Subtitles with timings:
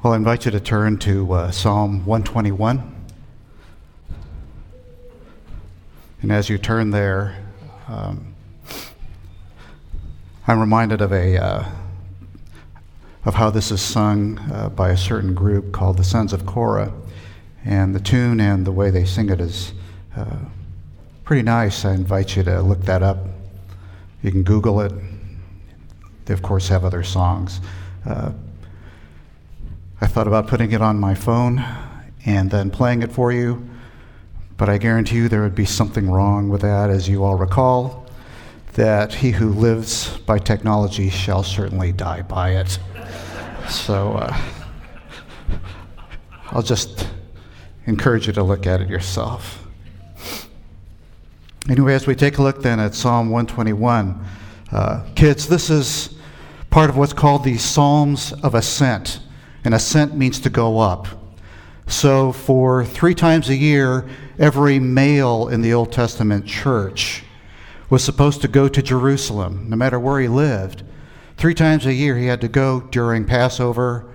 [0.00, 2.94] Well, I invite you to turn to uh, Psalm 121.
[6.22, 7.36] And as you turn there,
[7.88, 8.32] um,
[10.46, 11.68] I'm reminded of a uh,
[13.24, 16.92] of how this is sung uh, by a certain group called the Sons of Korah,
[17.64, 19.72] and the tune and the way they sing it is
[20.16, 20.38] uh,
[21.24, 21.84] pretty nice.
[21.84, 23.18] I invite you to look that up.
[24.22, 24.92] You can Google it.
[26.26, 27.60] They of course have other songs.
[30.00, 31.64] I thought about putting it on my phone
[32.24, 33.68] and then playing it for you,
[34.56, 38.06] but I guarantee you there would be something wrong with that, as you all recall,
[38.74, 42.78] that he who lives by technology shall certainly die by it.
[43.68, 44.40] So uh,
[46.52, 47.08] I'll just
[47.86, 49.66] encourage you to look at it yourself.
[51.68, 54.24] Anyway, as we take a look then at Psalm 121,
[54.70, 56.14] uh, kids, this is
[56.70, 59.22] part of what's called the Psalms of Ascent
[59.68, 61.06] and ascent means to go up.
[61.86, 67.22] So, for three times a year, every male in the Old Testament church
[67.90, 70.84] was supposed to go to Jerusalem, no matter where he lived.
[71.36, 74.10] Three times a year, he had to go during Passover,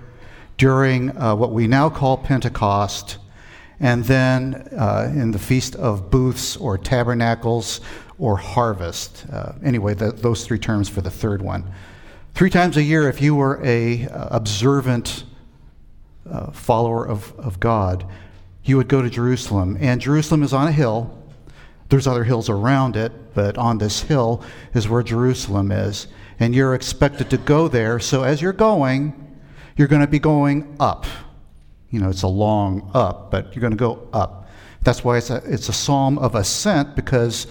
[0.58, 3.18] during uh, what we now call Pentecost,
[3.78, 7.80] and then uh, in the Feast of Booths or Tabernacles
[8.18, 9.24] or Harvest.
[9.32, 11.72] Uh, anyway, the, those three terms for the third one.
[12.34, 15.22] Three times a year, if you were a uh, observant
[16.30, 18.06] uh, follower of, of God,
[18.64, 19.76] you would go to Jerusalem.
[19.80, 21.22] And Jerusalem is on a hill.
[21.88, 26.06] There's other hills around it, but on this hill is where Jerusalem is.
[26.40, 28.00] And you're expected to go there.
[28.00, 29.38] So as you're going,
[29.76, 31.06] you're going to be going up.
[31.90, 34.48] You know, it's a long up, but you're going to go up.
[34.82, 37.46] That's why it's a, it's a psalm of ascent because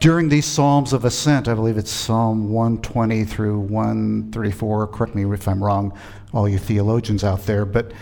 [0.00, 5.48] during these Psalms of Ascent, I believe it's Psalm 120 through 134, correct me if
[5.48, 5.96] I'm wrong,
[6.32, 7.92] all you theologians out there, but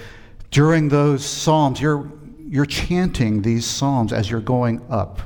[0.50, 2.10] during those Psalms, you're,
[2.48, 5.20] you're chanting these Psalms as you're going up.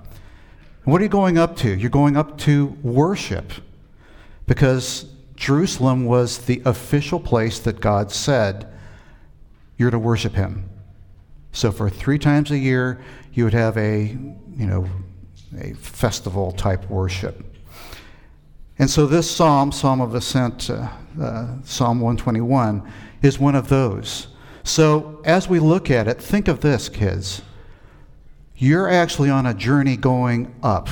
[0.84, 1.74] What are you going up to?
[1.74, 3.52] You're going up to worship
[4.46, 5.06] because
[5.36, 8.72] Jerusalem was the official place that God said
[9.76, 10.68] you're to worship Him.
[11.52, 13.00] So for three times a year,
[13.32, 14.16] you would have a,
[14.56, 14.88] you know,
[15.56, 17.44] a festival type worship.
[18.78, 20.88] And so this psalm, Psalm of Ascent, uh,
[21.20, 22.90] uh, Psalm 121,
[23.22, 24.28] is one of those.
[24.62, 27.42] So as we look at it, think of this, kids.
[28.56, 30.88] You're actually on a journey going up.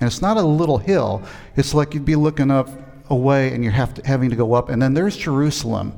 [0.00, 1.22] And it's not a little hill,
[1.56, 2.68] it's like you'd be looking up
[3.10, 4.68] away and you're to, having to go up.
[4.68, 5.92] And then there's Jerusalem,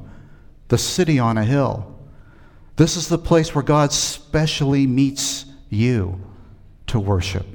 [0.68, 1.88] the city on a hill.
[2.76, 6.20] This is the place where God specially meets you
[6.88, 7.46] to worship.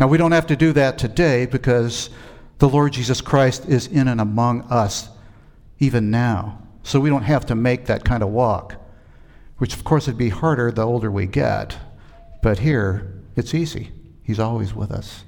[0.00, 2.10] Now, we don't have to do that today because
[2.58, 5.08] the Lord Jesus Christ is in and among us
[5.78, 6.62] even now.
[6.82, 8.76] So we don't have to make that kind of walk,
[9.58, 11.76] which of course would be harder the older we get.
[12.42, 13.92] But here, it's easy.
[14.22, 15.24] He's always with us.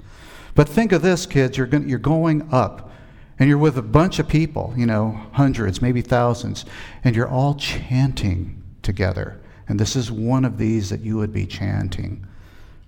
[0.54, 1.56] But think of this, kids.
[1.56, 2.92] You're, going, you're going up,
[3.38, 6.64] and you're with a bunch of people, you know, hundreds, maybe thousands,
[7.02, 9.40] and you're all chanting together.
[9.68, 12.26] And this is one of these that you would be chanting.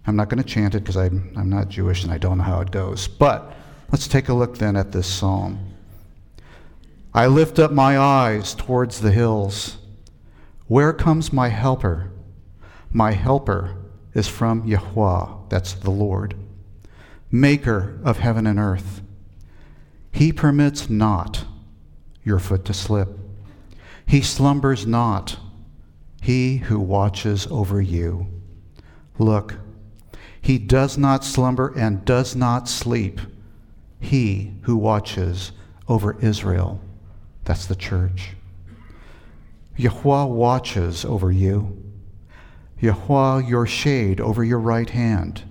[0.06, 2.44] I'm not going to chant it because I'm, I'm not Jewish and I don't know
[2.44, 3.08] how it goes.
[3.08, 3.54] But
[3.90, 5.74] let's take a look then at this psalm.
[7.12, 9.78] I lift up my eyes towards the hills.
[10.68, 12.12] Where comes my helper?
[12.92, 13.76] My helper
[14.14, 16.34] is from Yahweh, that's the Lord,
[17.30, 19.02] maker of heaven and earth.
[20.12, 21.44] He permits not
[22.24, 23.18] your foot to slip.
[24.06, 25.38] He slumbers not,
[26.22, 28.28] he who watches over you.
[29.18, 29.56] Look,
[30.46, 33.20] he does not slumber and does not sleep.
[33.98, 35.50] He who watches
[35.88, 36.80] over Israel.
[37.42, 38.36] That's the church.
[39.76, 41.82] Yahweh watches over you.
[42.78, 45.42] Yahweh your shade over your right hand.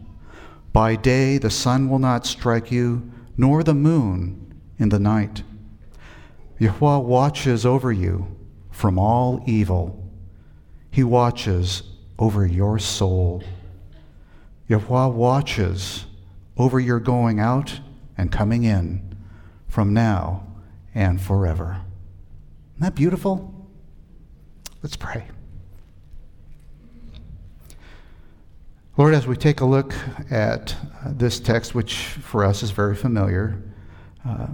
[0.72, 5.44] By day the sun will not strike you, nor the moon in the night.
[6.58, 8.34] Yahweh watches over you
[8.72, 10.10] from all evil.
[10.90, 11.84] He watches
[12.18, 13.44] over your soul.
[14.68, 16.06] Yahweh watches
[16.58, 17.80] over your going out
[18.18, 19.16] and coming in
[19.68, 20.48] from now
[20.94, 21.82] and forever.
[22.76, 23.70] Isn't that beautiful?
[24.82, 25.28] Let's pray.
[28.98, 29.94] Lord, as we take a look
[30.32, 30.74] at
[31.04, 33.62] uh, this text, which for us is very familiar,
[34.26, 34.48] uh,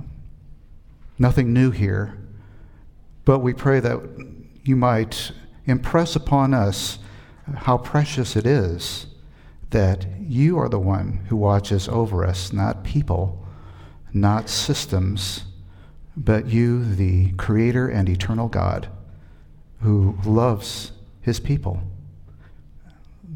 [1.20, 2.18] nothing new here,
[3.24, 4.00] but we pray that
[4.64, 5.32] you might
[5.68, 6.98] impress upon us
[7.56, 9.06] how precious it is
[9.72, 13.46] that you are the one who watches over us, not people,
[14.14, 15.46] not systems,
[16.16, 18.90] but you, the creator and eternal God.
[19.82, 20.92] who loves
[21.22, 21.82] his people.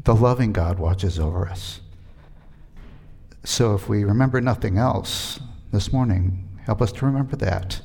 [0.04, 1.80] The loving God watches over us.
[3.44, 5.40] So if we remember nothing else
[5.72, 7.80] this morning, help us to remember that.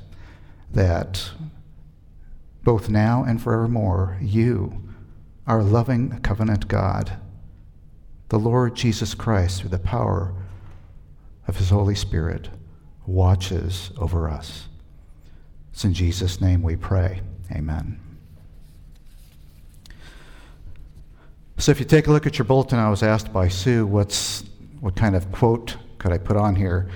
[0.72, 1.32] That
[2.64, 4.84] both now and forevermore, you,
[5.48, 7.18] our loving covenant God,
[8.32, 10.34] the Lord Jesus Christ, through the power
[11.50, 12.48] of his Holy Spirit,
[13.06, 14.70] watches over us.
[15.74, 17.20] It's in Jesus' name we pray.
[17.52, 18.00] Amen.
[21.58, 24.46] So if you take a look at your bulletin, I was asked by Sue what's
[24.80, 26.90] what kind of quote could I put on here.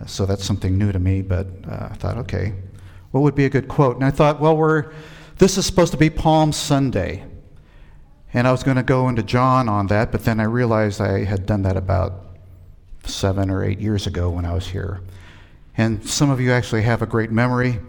[0.00, 2.52] Uh, so that's something new to me, but uh, I thought, okay,
[3.12, 3.94] what would be a good quote?
[3.94, 4.92] And I thought, well, we're
[5.38, 7.29] this is supposed to be Palm Sunday.
[8.32, 11.24] And I was going to go into John on that, but then I realized I
[11.24, 12.26] had done that about
[13.04, 15.00] seven or eight years ago when I was here.
[15.76, 17.80] And some of you actually have a great memory.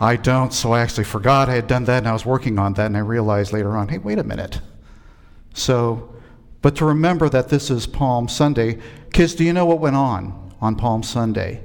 [0.00, 2.74] I don't, so I actually forgot I had done that and I was working on
[2.74, 4.60] that, and I realized later on, hey, wait a minute.
[5.54, 6.12] So,
[6.60, 8.78] but to remember that this is Palm Sunday,
[9.12, 11.62] kids, do you know what went on on Palm Sunday?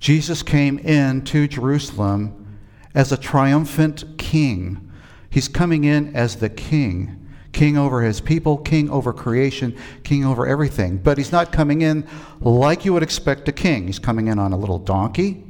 [0.00, 2.58] Jesus came into Jerusalem
[2.94, 4.85] as a triumphant king.
[5.36, 10.46] He's coming in as the king king over his people, king over creation, king over
[10.46, 10.96] everything.
[10.96, 12.08] But he's not coming in
[12.40, 13.86] like you would expect a king.
[13.86, 15.44] He's coming in on a little donkey,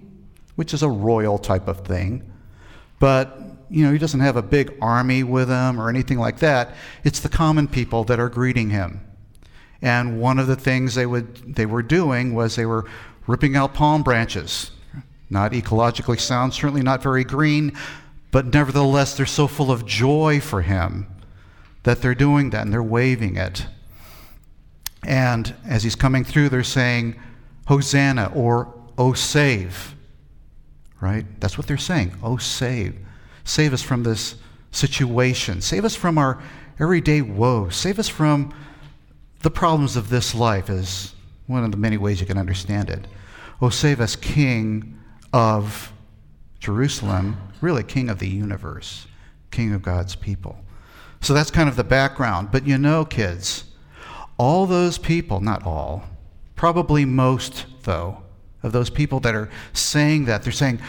[0.56, 2.28] which is a royal type of thing.
[2.98, 3.40] But
[3.70, 6.74] you know, he doesn't have a big army with him or anything like that.
[7.04, 9.06] It's the common people that are greeting him.
[9.82, 12.86] And one of the things they would they were doing was they were
[13.28, 14.72] ripping out palm branches.
[15.30, 17.76] Not ecologically sound, certainly not very green,
[18.30, 21.06] but nevertheless they're so full of joy for him
[21.84, 23.66] that they're doing that and they're waving it.
[25.04, 27.20] And as he's coming through, they're saying,
[27.66, 29.94] Hosanna or Oh save.
[31.00, 31.26] Right?
[31.40, 32.16] That's what they're saying.
[32.22, 32.98] Oh save.
[33.44, 34.36] Save us from this
[34.72, 35.60] situation.
[35.60, 36.42] Save us from our
[36.80, 37.76] everyday woes.
[37.76, 38.52] Save us from
[39.42, 41.14] the problems of this life, is
[41.46, 43.06] one of the many ways you can understand it.
[43.60, 44.98] Oh, save us, King
[45.32, 45.92] of
[46.58, 49.08] Jerusalem, really King of the universe,
[49.50, 50.64] King of God's people.
[51.20, 52.50] So that's kind of the background.
[52.52, 53.64] But you know, kids,
[54.38, 56.04] all those people, not all,
[56.54, 58.22] probably most, though,
[58.62, 60.80] of those people that are saying that, they're saying,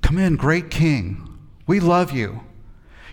[0.00, 1.38] Come in, great king.
[1.66, 2.40] We love you.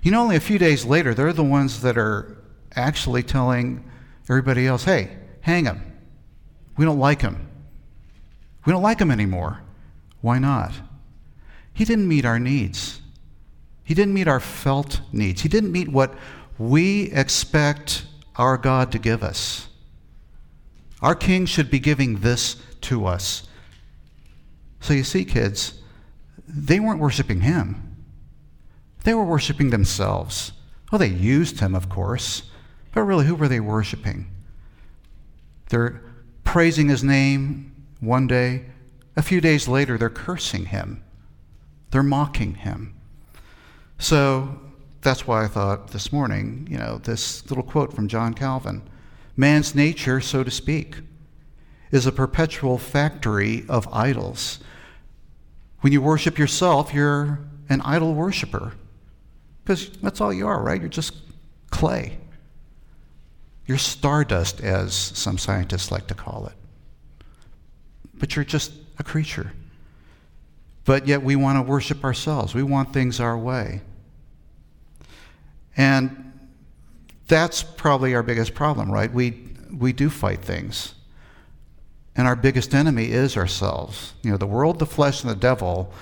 [0.02, 2.38] You know, only a few days later, they're the ones that are
[2.74, 3.84] actually telling
[4.30, 5.82] everybody else, hey, hang him.
[6.78, 7.50] We don't like him.
[8.66, 9.62] We don't like him anymore.
[10.22, 10.72] Why not?
[11.74, 13.02] He didn't meet our needs.
[13.90, 15.42] He didn't meet our felt needs.
[15.42, 16.14] He didn't meet what
[16.60, 18.06] we expect
[18.36, 19.68] our God to give us.
[21.02, 23.48] Our King should be giving this to us.
[24.80, 25.82] So you see, kids,
[26.48, 27.96] they weren't worshiping Him.
[29.06, 30.52] They were worshiping themselves.
[30.92, 32.44] Well, they used him, of course,
[32.94, 34.30] but really, who were they worshiping?
[35.70, 36.04] They're
[36.44, 38.66] praising his name one day.
[39.18, 41.04] A few days later, they're cursing him.
[41.90, 42.99] They're mocking him.
[44.00, 44.60] So
[45.02, 48.82] that's why I thought this morning, you know, this little quote from John Calvin
[49.36, 50.98] man's nature, so to speak,
[51.92, 54.60] is a perpetual factory of idols.
[55.82, 58.74] When you worship yourself, you're an idol worshiper.
[59.64, 60.80] Because that's all you are, right?
[60.80, 61.14] You're just
[61.70, 62.18] clay.
[63.66, 67.26] You're stardust, as some scientists like to call it.
[68.16, 69.54] But you're just a creature.
[70.86, 72.54] But yet we want to worship ourselves.
[72.54, 73.82] We want things our way.
[75.80, 76.34] And
[77.30, 79.12] that's probably our biggest problem, right?
[79.12, 80.94] We, we do fight things.
[82.18, 84.14] And our biggest enemy is ourselves.
[84.22, 85.94] You know, the world, the flesh, and the devil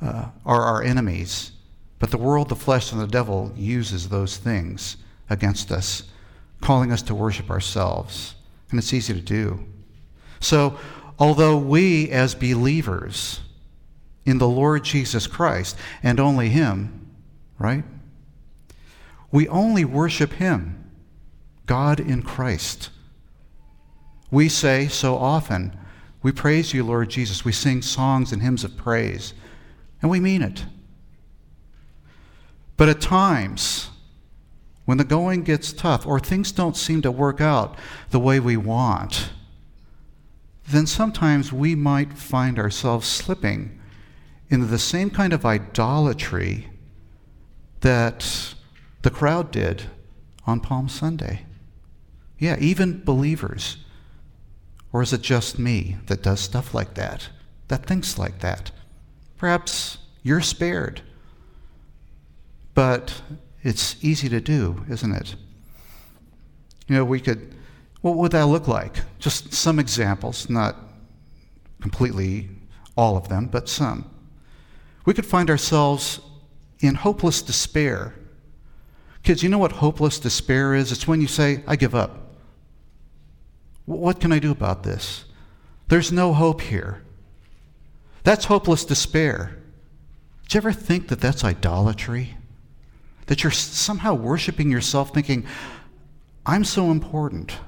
[0.00, 1.52] uh, are our enemies.
[1.98, 4.96] But the world, the flesh, and the devil uses those things
[5.28, 6.04] against us,
[6.62, 8.36] calling us to worship ourselves.
[8.70, 9.66] And it's easy to do.
[10.40, 10.78] So,
[11.18, 13.40] although we as believers
[14.24, 17.10] in the Lord Jesus Christ and only Him,
[17.58, 17.84] right?
[19.30, 20.90] We only worship Him,
[21.66, 22.90] God in Christ.
[24.30, 25.76] We say so often,
[26.22, 27.44] We praise you, Lord Jesus.
[27.44, 29.34] We sing songs and hymns of praise,
[30.02, 30.64] and we mean it.
[32.76, 33.90] But at times,
[34.84, 37.76] when the going gets tough or things don't seem to work out
[38.10, 39.30] the way we want,
[40.68, 43.80] then sometimes we might find ourselves slipping
[44.48, 46.68] into the same kind of idolatry
[47.80, 48.54] that
[49.06, 49.84] the crowd did
[50.48, 51.46] on Palm Sunday.
[52.40, 53.76] Yeah, even believers.
[54.92, 57.28] Or is it just me that does stuff like that,
[57.68, 58.72] that thinks like that?
[59.36, 61.02] Perhaps you're spared.
[62.74, 63.22] but
[63.62, 65.36] it's easy to do, isn't it?
[66.88, 67.54] You know, we could,
[68.00, 68.96] what would that look like?
[69.20, 70.76] Just some examples, not
[71.80, 72.50] completely
[72.96, 74.10] all of them, but some.
[75.04, 76.20] We could find ourselves
[76.80, 78.12] in hopeless despair.
[79.26, 80.92] Kids, you know what hopeless despair is?
[80.92, 82.30] It's when you say, I give up.
[83.84, 85.24] What can I do about this?
[85.88, 87.02] There's no hope here.
[88.22, 89.58] That's hopeless despair.
[90.44, 92.36] Did you ever think that that's idolatry?
[93.26, 95.44] That you're somehow worshiping yourself, thinking,
[96.46, 97.58] I'm so important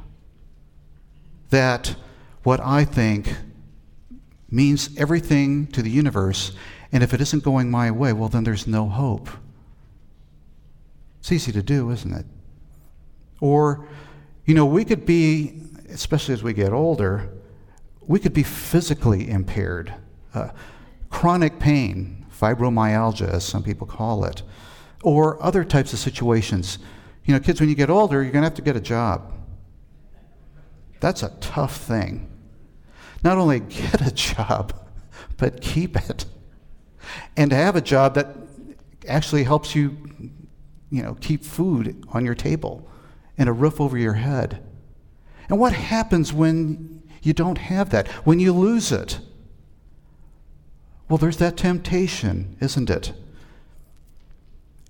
[1.50, 1.96] that
[2.44, 3.34] what I think
[4.48, 6.52] means everything to the universe,
[6.92, 9.28] and if it isn't going my way, well, then there's no hope.
[11.20, 12.26] It's easy to do, isn't it?
[13.40, 13.86] Or,
[14.44, 15.60] you know, we could be,
[15.90, 17.30] especially as we get older,
[18.00, 19.94] we could be physically impaired.
[20.34, 20.50] Uh,
[21.10, 24.42] chronic pain, fibromyalgia, as some people call it,
[25.02, 26.78] or other types of situations.
[27.24, 29.32] You know, kids, when you get older, you're going to have to get a job.
[31.00, 32.30] That's a tough thing.
[33.22, 34.72] Not only get a job,
[35.36, 36.24] but keep it.
[37.36, 38.36] And to have a job that
[39.06, 39.96] actually helps you,
[40.90, 42.88] you know, keep food on your table
[43.36, 44.62] and a roof over your head.
[45.48, 48.08] And what happens when you don't have that?
[48.26, 49.20] When you lose it?
[51.08, 53.12] Well, there's that temptation, isn't it?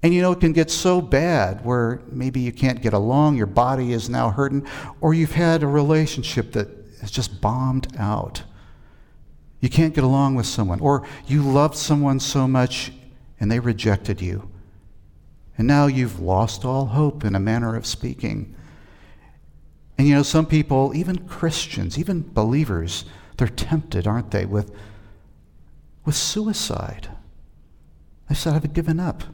[0.02, 3.46] And you know, it can get so bad where maybe you can't get along, your
[3.46, 4.66] body is now hurting,
[5.00, 6.68] or you've had a relationship that
[7.00, 8.42] has just bombed out.
[9.60, 12.92] You can't get along with someone, or you loved someone so much
[13.40, 14.47] and they rejected you.
[15.58, 18.54] And now you've lost all hope, in a manner of speaking.
[19.98, 23.04] And you know, some people, even Christians, even believers,
[23.36, 24.72] they're tempted, aren't they, with,
[26.04, 27.08] with suicide.
[28.28, 29.24] They said, I've given up.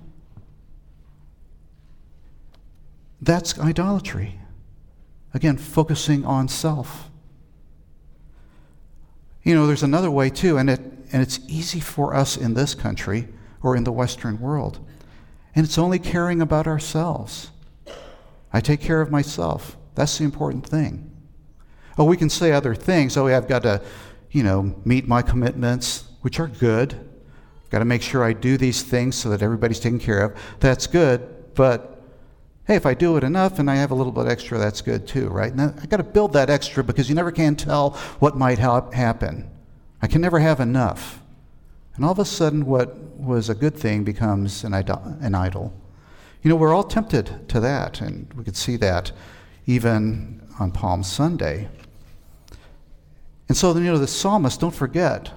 [3.20, 4.40] That's idolatry.
[5.34, 7.10] Again, focusing on self.
[9.42, 10.80] You know, there's another way too, and, it,
[11.12, 13.28] and it's easy for us in this country
[13.62, 14.78] or in the Western world.
[15.54, 17.50] And it's only caring about ourselves.
[18.52, 19.76] I take care of myself.
[19.94, 21.10] That's the important thing.
[21.96, 23.16] Oh, we can say other things.
[23.16, 23.80] Oh, yeah, I've got to,
[24.30, 26.94] you know, meet my commitments, which are good.
[26.94, 30.38] I've Got to make sure I do these things so that everybody's taken care of.
[30.60, 31.54] That's good.
[31.54, 31.94] But
[32.66, 35.06] Hey, if I do it enough and I have a little bit extra, that's good
[35.06, 35.54] too, right?
[35.54, 38.90] Now, I got to build that extra because you never can tell what might ha-
[38.90, 39.50] happen.
[40.00, 41.20] I can never have enough.
[41.96, 45.72] And all of a sudden, what was a good thing becomes an, idol- an idol.
[46.42, 49.12] You know, we're all tempted to that, and we could see that
[49.66, 51.68] even on Palm Sunday.
[53.48, 55.32] And so, you know, the psalmist, don't forget,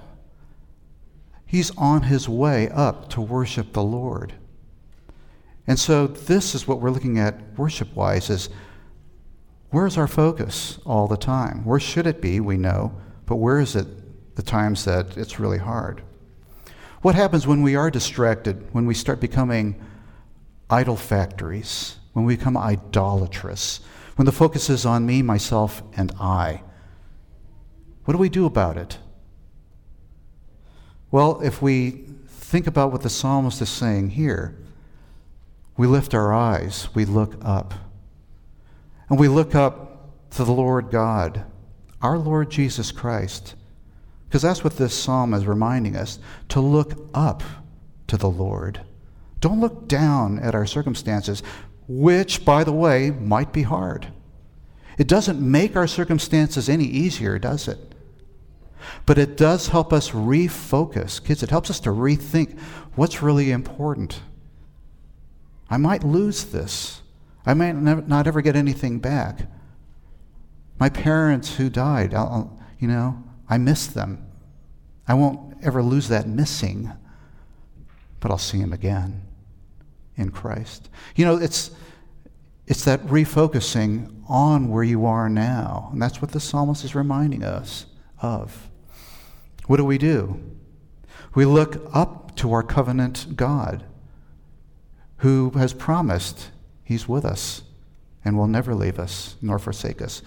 [1.46, 4.34] he's on his way up to worship the Lord.
[5.66, 8.48] And so this is what we're looking at worship wise is
[9.70, 11.64] where's our focus all the time?
[11.64, 12.40] Where should it be?
[12.40, 12.92] We know,
[13.26, 16.02] but where is it the times that it's really hard?
[17.08, 19.82] What happens when we are distracted, when we start becoming
[20.68, 23.80] idol factories, when we become idolatrous,
[24.16, 26.60] when the focus is on me, myself, and I?
[28.04, 28.98] What do we do about it?
[31.10, 34.58] Well, if we think about what the psalmist is saying here,
[35.78, 37.72] we lift our eyes, we look up.
[39.08, 41.46] And we look up to the Lord God,
[42.02, 43.54] our Lord Jesus Christ.
[44.28, 46.18] Because that's what this psalm is reminding us
[46.50, 47.42] to look up
[48.08, 48.82] to the Lord.
[49.40, 51.42] Don't look down at our circumstances,
[51.86, 54.08] which, by the way, might be hard.
[54.98, 57.78] It doesn't make our circumstances any easier, does it?
[59.06, 61.22] But it does help us refocus.
[61.24, 62.58] Kids, it helps us to rethink
[62.96, 64.20] what's really important.
[65.70, 67.02] I might lose this.
[67.46, 69.46] I might not ever get anything back.
[70.78, 74.24] My parents who died, I'll, you know, I miss them.
[75.06, 76.92] I won't ever lose that missing,
[78.20, 79.22] but I'll see him again
[80.16, 80.90] in Christ.
[81.16, 81.70] You know, it's,
[82.66, 85.88] it's that refocusing on where you are now.
[85.92, 87.86] And that's what the psalmist is reminding us
[88.20, 88.68] of.
[89.66, 90.40] What do we do?
[91.34, 93.84] We look up to our covenant God
[95.18, 96.50] who has promised
[96.84, 97.62] he's with us
[98.24, 100.22] and will never leave us nor forsake us,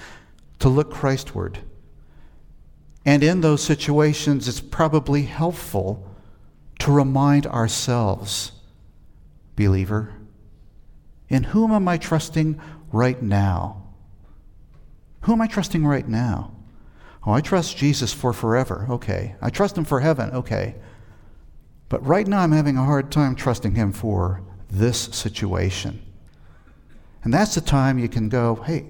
[0.59, 1.57] to look Christward.
[3.05, 6.07] And in those situations, it's probably helpful
[6.79, 8.51] to remind ourselves,
[9.55, 10.13] believer,
[11.29, 12.59] in whom am I trusting
[12.91, 13.83] right now?
[15.21, 16.51] Who am I trusting right now?
[17.25, 18.87] Oh, I trust Jesus for forever.
[18.89, 19.35] Okay.
[19.41, 20.31] I trust him for heaven.
[20.31, 20.75] Okay.
[21.89, 26.01] But right now, I'm having a hard time trusting him for this situation.
[27.23, 28.87] And that's the time you can go, hey,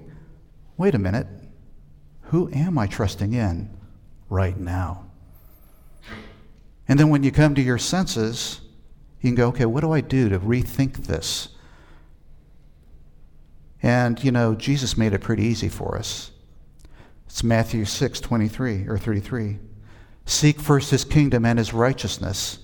[0.76, 1.26] wait a minute.
[2.26, 3.70] Who am I trusting in
[4.32, 5.04] right now?
[6.88, 8.60] And then when you come to your senses,
[9.20, 11.50] you can go, okay, what do I do to rethink this?
[13.82, 16.30] And, you know, Jesus made it pretty easy for us.
[17.26, 19.58] It's Matthew 6, 23 or 33.
[20.24, 22.58] Seek first his kingdom and his righteousness.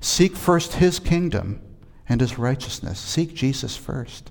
[0.00, 1.60] Seek first his kingdom
[2.08, 2.98] and his righteousness.
[2.98, 4.30] Seek Jesus first.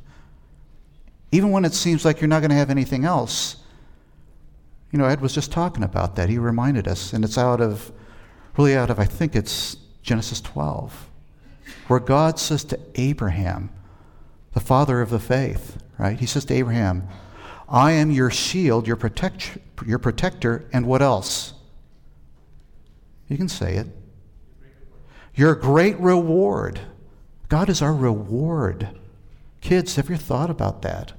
[1.32, 3.58] Even when it seems like you're not going to have anything else.
[4.94, 6.30] You know, Ed was just talking about that.
[6.30, 7.92] He reminded us, and it's out of,
[8.56, 11.10] really out of, I think it's Genesis 12,
[11.88, 13.72] where God says to Abraham,
[14.54, 16.20] the father of the faith, right?
[16.20, 17.08] He says to Abraham,
[17.68, 21.54] I am your shield, your, protect, your protector, and what else?
[23.28, 23.88] You can say it.
[25.34, 26.82] Your great reward.
[27.50, 28.90] God is our reward.
[29.60, 31.14] Kids, have you thought about that?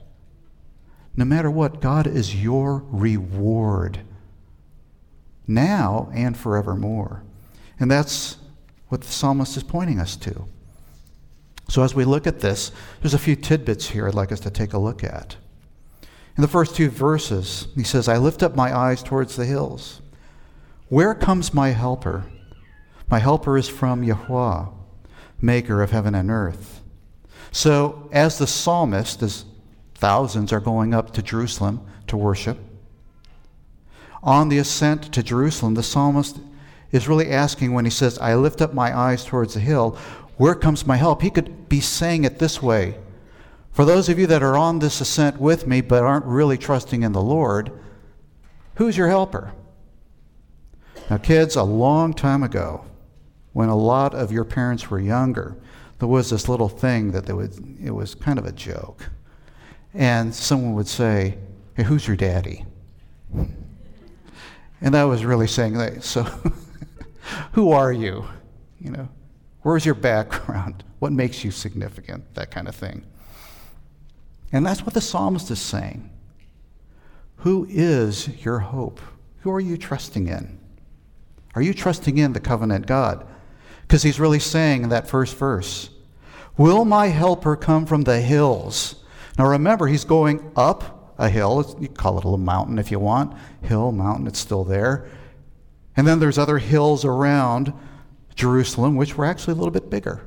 [1.16, 4.00] No matter what, God is your reward
[5.46, 7.22] now and forevermore.
[7.78, 8.38] And that's
[8.88, 10.46] what the psalmist is pointing us to.
[11.68, 14.50] So, as we look at this, there's a few tidbits here I'd like us to
[14.50, 15.36] take a look at.
[16.36, 20.02] In the first two verses, he says, I lift up my eyes towards the hills.
[20.88, 22.24] Where comes my helper?
[23.08, 24.66] My helper is from Yahweh,
[25.40, 26.82] maker of heaven and earth.
[27.50, 29.44] So, as the psalmist, as
[30.04, 32.58] thousands are going up to Jerusalem to worship,
[34.22, 36.40] on the ascent to Jerusalem, the psalmist
[36.92, 39.96] is really asking when he says, I lift up my eyes towards the hill,
[40.36, 41.22] where comes my help?
[41.22, 42.98] He could be saying it this way
[43.72, 47.02] For those of you that are on this ascent with me but aren't really trusting
[47.02, 47.72] in the Lord,
[48.74, 49.54] who's your helper?
[51.08, 52.84] Now, kids, a long time ago,
[53.54, 55.56] when a lot of your parents were younger,
[55.98, 59.08] there was this little thing that they would, it was kind of a joke.
[59.94, 61.38] And someone would say,
[61.74, 62.64] Hey, who's your daddy?
[64.80, 66.24] And that was really saying, So,
[67.52, 68.24] who are you?
[68.80, 69.08] You know,
[69.62, 70.84] Where's your background?
[70.98, 72.34] What makes you significant?
[72.34, 73.04] That kind of thing.
[74.52, 76.10] And that's what the psalmist is saying.
[77.38, 79.00] Who is your hope?
[79.40, 80.58] Who are you trusting in?
[81.54, 83.26] Are you trusting in the covenant God?
[83.82, 85.90] Because he's really saying in that first verse,
[86.56, 89.03] Will my helper come from the hills?
[89.38, 91.76] Now remember, he's going up a hill.
[91.80, 93.34] You call it a mountain if you want.
[93.62, 95.08] Hill, mountain, it's still there.
[95.96, 97.72] And then there's other hills around
[98.34, 100.26] Jerusalem, which were actually a little bit bigger.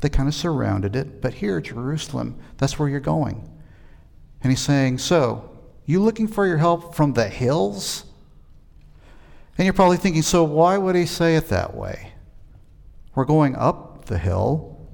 [0.00, 3.50] They kind of surrounded it, but here, Jerusalem, that's where you're going.
[4.42, 8.04] And he's saying, So, you looking for your help from the hills?
[9.58, 12.12] And you're probably thinking, So, why would he say it that way?
[13.14, 14.88] We're going up the hill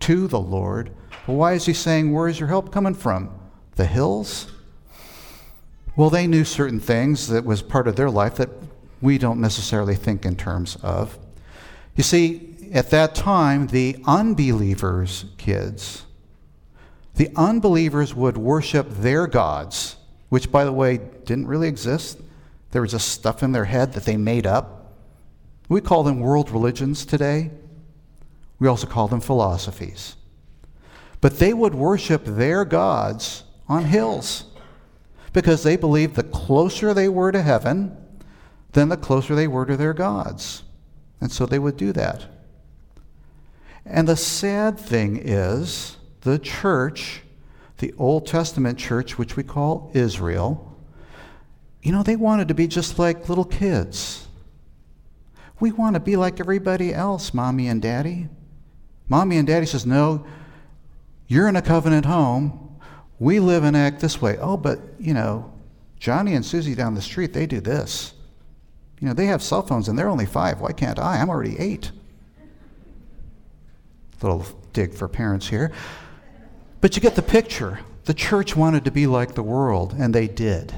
[0.00, 0.92] to the Lord.
[1.26, 3.30] Well, why is he saying, Where is your help coming from?
[3.76, 4.50] The hills?
[5.94, 8.48] Well, they knew certain things that was part of their life that
[9.00, 11.18] we don't necessarily think in terms of.
[11.96, 16.04] You see, at that time, the unbelievers' kids,
[17.16, 19.96] the unbelievers would worship their gods,
[20.30, 22.18] which, by the way, didn't really exist.
[22.70, 24.94] There was just stuff in their head that they made up.
[25.68, 27.50] We call them world religions today.
[28.58, 30.16] We also call them philosophies.
[31.22, 34.44] But they would worship their gods on hills
[35.32, 37.96] because they believed the closer they were to heaven,
[38.72, 40.64] then the closer they were to their gods.
[41.20, 42.26] And so they would do that.
[43.86, 47.22] And the sad thing is, the church,
[47.78, 50.76] the Old Testament church, which we call Israel,
[51.82, 54.26] you know, they wanted to be just like little kids.
[55.60, 58.28] We want to be like everybody else, mommy and daddy.
[59.08, 60.26] Mommy and daddy says, no,
[61.32, 62.78] you're in a covenant home.
[63.18, 64.36] We live and act this way.
[64.38, 65.50] Oh, but, you know,
[65.98, 68.12] Johnny and Susie down the street, they do this.
[69.00, 70.60] You know, they have cell phones and they're only five.
[70.60, 71.20] Why can't I?
[71.20, 71.90] I'm already eight.
[74.20, 75.72] Little dig for parents here.
[76.82, 77.80] But you get the picture.
[78.04, 80.74] The church wanted to be like the world, and they did.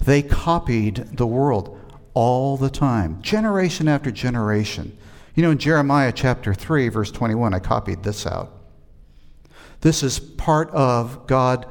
[0.00, 1.80] They copied the world
[2.12, 4.96] all the time, generation after generation.
[5.34, 8.53] You know, in Jeremiah chapter 3, verse 21, I copied this out.
[9.84, 11.66] This is part of God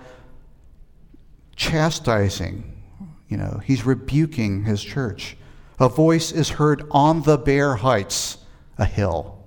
[1.56, 2.80] chastising,
[3.28, 5.36] you know, he's rebuking his church.
[5.80, 8.38] A voice is heard on the bare heights,
[8.78, 9.44] a hill.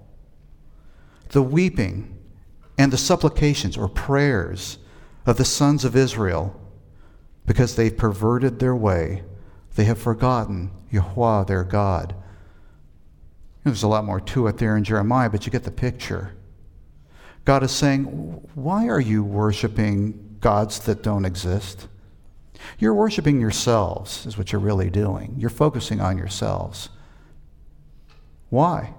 [1.29, 2.19] The weeping
[2.77, 4.79] and the supplications or prayers
[5.27, 6.61] of the sons of Israel,
[7.47, 9.23] because they've perverted their way,
[9.77, 12.17] they have forgotten Yahweh their God.
[13.63, 16.36] There's a lot more to it there in Jeremiah, but you get the picture.
[17.47, 18.05] God is saying,
[18.55, 21.89] Why are you worshiping gods that don't exist?
[22.79, 25.37] You're worshiping yourselves, is what you're really doing.
[25.39, 26.91] You're focusing on yourselves.
[28.51, 28.93] Why?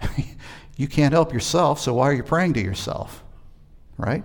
[0.76, 3.24] you can't help yourself, so why are you praying to yourself?
[3.96, 4.22] Right?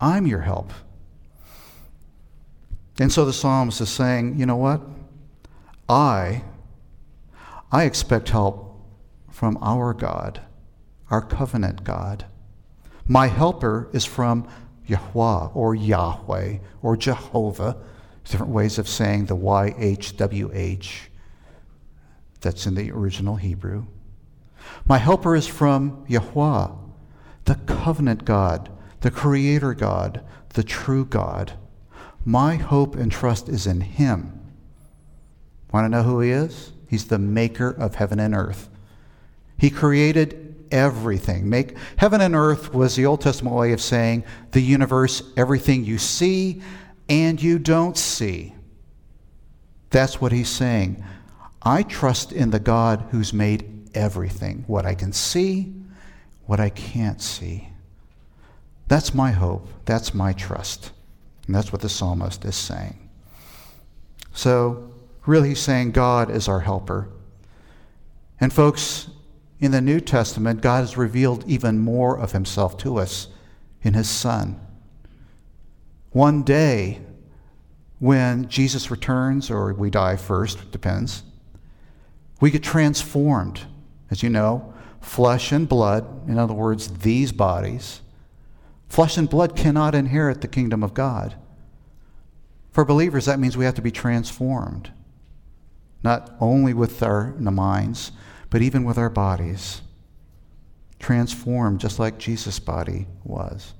[0.00, 0.70] I'm your help.
[3.00, 4.82] And so the psalmist is saying, you know what?
[5.88, 6.44] I
[7.72, 8.78] I expect help
[9.30, 10.40] from our God,
[11.10, 12.26] our covenant God.
[13.06, 14.48] My helper is from
[14.86, 17.76] Yahweh or Yahweh or Jehovah.
[18.24, 20.92] Different ways of saying the YHWH.
[22.40, 23.86] That's in the original Hebrew.
[24.86, 26.68] My helper is from Yahweh,
[27.44, 31.52] the covenant God, the creator God, the true God.
[32.24, 34.40] My hope and trust is in Him.
[35.72, 36.72] Want to know who He is?
[36.88, 38.68] He's the maker of heaven and earth.
[39.58, 40.43] He created
[40.74, 41.48] everything.
[41.48, 45.98] Make heaven and earth was the Old Testament way of saying the universe, everything you
[45.98, 46.60] see
[47.08, 48.54] and you don't see.
[49.90, 51.02] That's what he's saying.
[51.62, 55.72] I trust in the God who's made everything, what I can see,
[56.46, 57.68] what I can't see.
[58.88, 59.68] That's my hope.
[59.84, 60.90] That's my trust.
[61.46, 63.08] And that's what the psalmist is saying.
[64.32, 64.90] So,
[65.24, 67.08] really, he's saying God is our helper.
[68.40, 69.08] And, folks,
[69.60, 73.28] in the New Testament, God has revealed even more of himself to us
[73.82, 74.60] in his Son.
[76.10, 77.00] One day,
[77.98, 81.22] when Jesus returns, or we die first, depends,
[82.40, 83.62] we get transformed.
[84.10, 88.00] As you know, flesh and blood, in other words, these bodies,
[88.94, 91.34] Flesh and blood cannot inherit the kingdom of God.
[92.70, 94.92] For believers, that means we have to be transformed,
[96.04, 98.12] not only with our minds,
[98.54, 99.82] but even with our bodies.
[101.00, 103.74] Transformed just like Jesus' body was.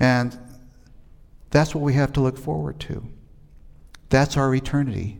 [0.00, 0.38] And
[1.50, 3.06] that's what we have to look forward to.
[4.08, 5.18] That's our eternity.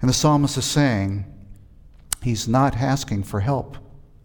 [0.00, 1.24] And the psalmist is saying
[2.20, 3.76] he's not asking for help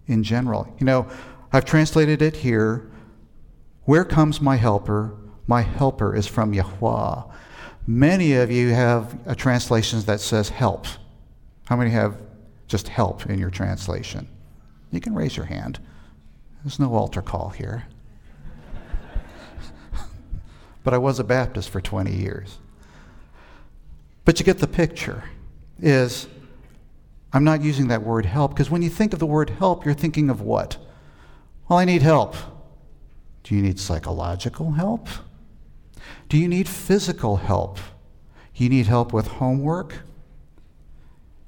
[0.07, 0.75] in general.
[0.79, 1.07] You know,
[1.53, 2.89] I've translated it here.
[3.83, 5.15] Where comes my helper?
[5.45, 7.21] My helper is from Yahweh.
[7.85, 10.87] Many of you have a translation that says help.
[11.69, 12.17] How many have
[12.67, 14.27] just help in your translation?
[14.91, 15.79] You can raise your hand.
[16.63, 17.85] There's no altar call here.
[20.83, 22.57] but I was a Baptist for 20 years.
[24.25, 25.25] But you get the picture
[25.79, 26.25] is
[27.31, 29.93] I'm not using that word help because when you think of the word help, you're
[29.93, 30.77] thinking of what?
[31.67, 32.35] Well, I need help.
[33.43, 35.07] Do you need psychological help?
[36.29, 37.77] Do you need physical help?
[38.55, 40.08] You need help with homework?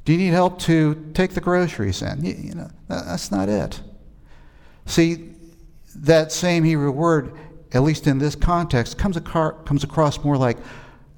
[0.04, 2.26] Do you need help to take the groceries in?
[2.26, 3.82] You, you know, that's not it.
[4.86, 5.34] See,
[5.96, 7.38] that same Hebrew word,
[7.72, 10.58] at least in this context, comes, acar- comes across more like,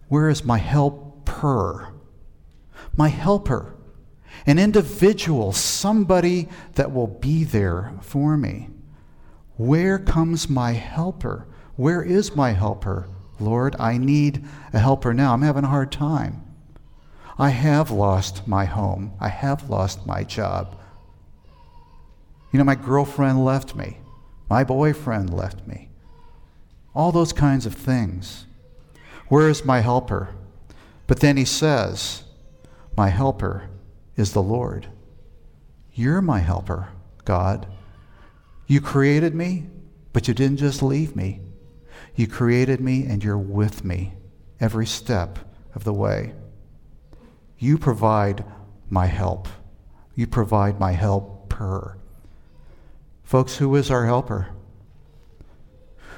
[0.09, 1.93] where is my helper?
[2.95, 3.75] My helper.
[4.45, 8.69] An individual, somebody that will be there for me.
[9.55, 11.47] Where comes my helper?
[11.75, 13.07] Where is my helper?
[13.39, 14.43] Lord, I need
[14.73, 15.33] a helper now.
[15.33, 16.42] I'm having a hard time.
[17.37, 19.13] I have lost my home.
[19.19, 20.77] I have lost my job.
[22.51, 23.97] You know, my girlfriend left me.
[24.49, 25.89] My boyfriend left me.
[26.93, 28.45] All those kinds of things.
[29.27, 30.29] Where is my helper?
[31.07, 32.23] But then he says,
[32.95, 33.69] My helper
[34.15, 34.87] is the Lord.
[35.93, 36.89] You're my helper,
[37.25, 37.65] God.
[38.67, 39.65] You created me,
[40.11, 41.41] but you didn't just leave me.
[42.15, 44.13] You created me and you're with me
[44.59, 45.39] every step
[45.73, 46.33] of the way.
[47.63, 48.43] You provide
[48.89, 49.47] my help.
[50.15, 51.97] You provide my helper.
[53.23, 54.49] Folks, who is our helper?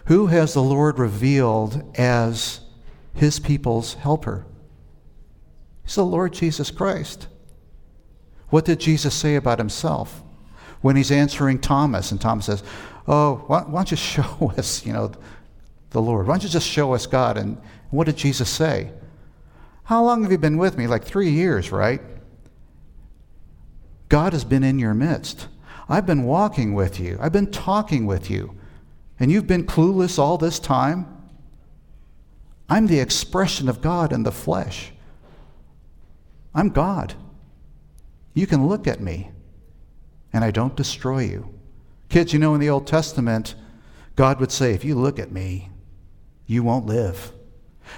[0.06, 2.62] Who has the Lord revealed as
[3.14, 4.46] his people's helper?
[5.84, 7.28] He's the Lord Jesus Christ.
[8.50, 10.24] What did Jesus say about himself?
[10.86, 12.64] when he's answering Thomas, and Thomas says,
[13.08, 15.12] Oh, why, why don't you show us, you know,
[15.90, 16.28] the Lord?
[16.28, 17.38] Why don't you just show us God?
[17.38, 18.92] And what did Jesus say?
[19.86, 20.88] How long have you been with me?
[20.88, 22.02] Like three years, right?
[24.10, 25.48] God has been in your midst.
[25.88, 27.18] I've been walking with you.
[27.22, 28.56] I've been talking with you.
[29.20, 31.08] And you've been clueless all this time?
[32.68, 34.92] I'm the expression of God in the flesh.
[36.54, 37.14] I'm God.
[38.34, 39.30] You can look at me
[40.34, 41.54] and I don't destroy you.
[42.10, 43.56] Kids, you know, in the Old Testament,
[44.16, 45.70] God would say, If you look at me,
[46.48, 47.32] you won't live.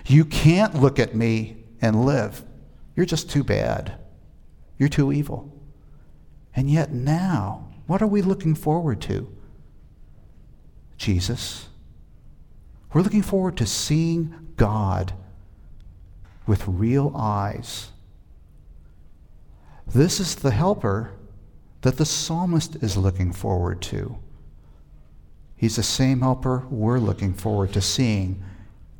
[0.05, 2.43] You can't look at me and live.
[2.95, 3.97] You're just too bad.
[4.77, 5.53] You're too evil.
[6.55, 9.33] And yet now, What are we looking forward to?
[10.97, 11.69] Jesus.
[12.93, 15.13] We're looking forward to seeing God
[16.45, 17.91] with real eyes.
[19.87, 21.11] This is the helper
[21.81, 24.17] that the psalmist is looking forward to.
[25.55, 28.43] He's the same helper we're looking forward to seeing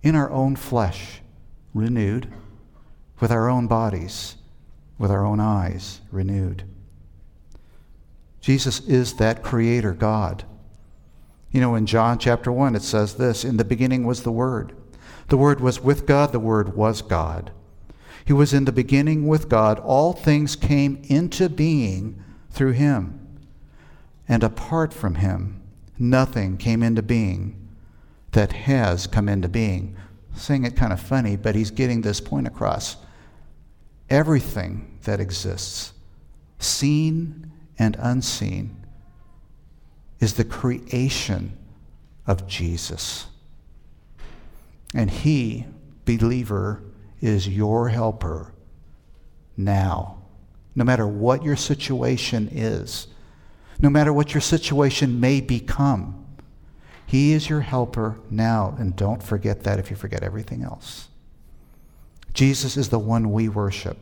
[0.02, 1.22] in our own flesh,
[1.74, 2.32] renewed,
[3.20, 4.36] with our own bodies,
[4.98, 6.64] with our own eyes, renewed.
[8.42, 10.44] Jesus is that creator God.
[11.52, 14.76] You know, in John chapter 1, it says this In the beginning was the Word.
[15.30, 17.52] The Word was with God, the Word was God.
[18.24, 19.80] He was in the beginning with God.
[19.80, 23.20] All things came into being through him.
[24.28, 25.62] And apart from him,
[25.98, 27.70] nothing came into being
[28.32, 29.96] that has come into being.
[30.36, 32.98] Saying it kind of funny, but he's getting this point across.
[34.10, 35.94] Everything that exists,
[36.60, 38.86] seen and unseen,
[40.20, 41.58] is the creation
[42.26, 43.28] of Jesus.
[44.96, 45.66] And he,
[46.06, 46.82] believer,
[47.22, 48.54] is your helper
[49.56, 50.22] now.
[50.76, 53.08] No matter what your situation is,
[53.80, 56.26] no matter what your situation may become,
[57.06, 58.76] he is your helper now.
[58.80, 61.08] And don't forget that if you forget everything else.
[62.38, 63.98] Jesus is the one we worship.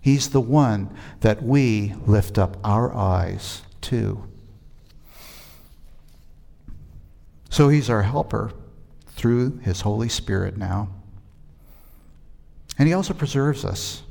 [0.00, 0.88] He's the one
[1.20, 4.26] that we lift up our eyes to.
[7.50, 8.54] So he's our helper
[9.08, 10.88] through his Holy Spirit now.
[12.78, 14.02] And he also preserves us.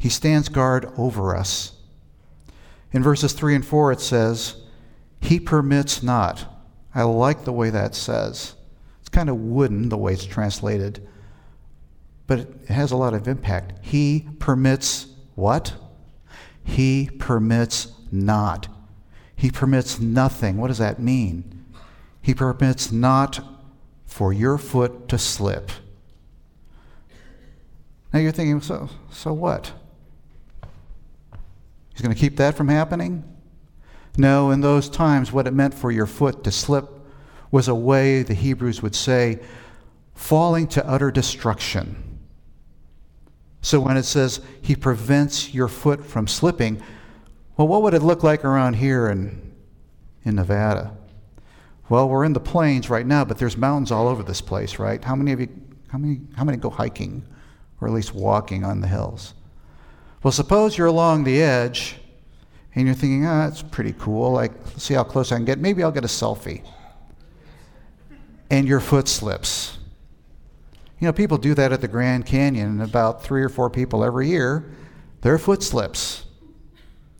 [0.00, 1.74] He stands guard over us.
[2.90, 4.56] In verses 3 and 4, it says,
[5.20, 6.44] He permits not.
[6.92, 8.56] I like the way that says.
[8.98, 11.06] It's kind of wooden, the way it's translated,
[12.30, 13.72] but it has a lot of impact.
[13.84, 15.74] He permits what?
[16.62, 18.68] He permits not.
[19.34, 20.56] He permits nothing.
[20.56, 21.64] What does that mean?
[22.22, 23.40] He permits not
[24.06, 25.72] for your foot to slip.
[28.12, 29.72] Now you're thinking, so, so what?
[31.92, 33.24] He's going to keep that from happening?
[34.16, 36.90] No, in those times, what it meant for your foot to slip
[37.50, 39.40] was a way, the Hebrews would say,
[40.14, 42.04] falling to utter destruction.
[43.70, 46.82] So when it says he prevents your foot from slipping,
[47.56, 49.54] well, what would it look like around here in,
[50.24, 50.96] in Nevada?
[51.88, 55.04] Well, we're in the plains right now, but there's mountains all over this place, right?
[55.04, 55.48] How many of you,
[55.86, 57.24] how many, how many go hiking
[57.80, 59.34] or at least walking on the hills?
[60.24, 61.94] Well, suppose you're along the edge
[62.74, 64.32] and you're thinking, ah, oh, that's pretty cool.
[64.32, 65.60] Like, let's see how close I can get.
[65.60, 66.68] Maybe I'll get a selfie.
[68.50, 69.78] And your foot slips.
[71.00, 74.28] You know, people do that at the Grand Canyon, about three or four people every
[74.28, 74.70] year,
[75.22, 76.26] their foot slips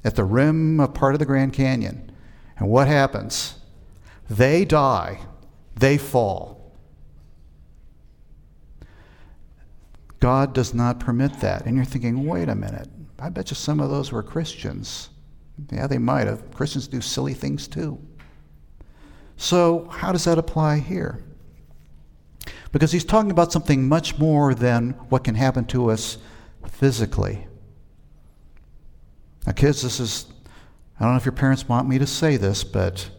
[0.04, 2.12] at the rim of part of the Grand Canyon.
[2.58, 3.54] And what happens?
[4.28, 5.20] They die,
[5.74, 6.76] they fall.
[10.20, 11.64] God does not permit that.
[11.64, 12.88] And you're thinking, wait a minute,
[13.18, 15.08] I bet you some of those were Christians.
[15.72, 16.50] Yeah, they might have.
[16.52, 17.98] Christians do silly things too.
[19.38, 21.24] So, how does that apply here?
[22.72, 26.18] Because he's talking about something much more than what can happen to us
[26.68, 27.46] physically.
[29.46, 30.26] Now, kids, this is,
[30.98, 33.10] I don't know if your parents want me to say this, but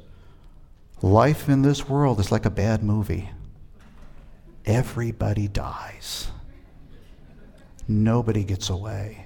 [1.01, 3.29] life in this world is like a bad movie.
[4.65, 6.29] Everybody dies,
[7.87, 9.25] nobody gets away.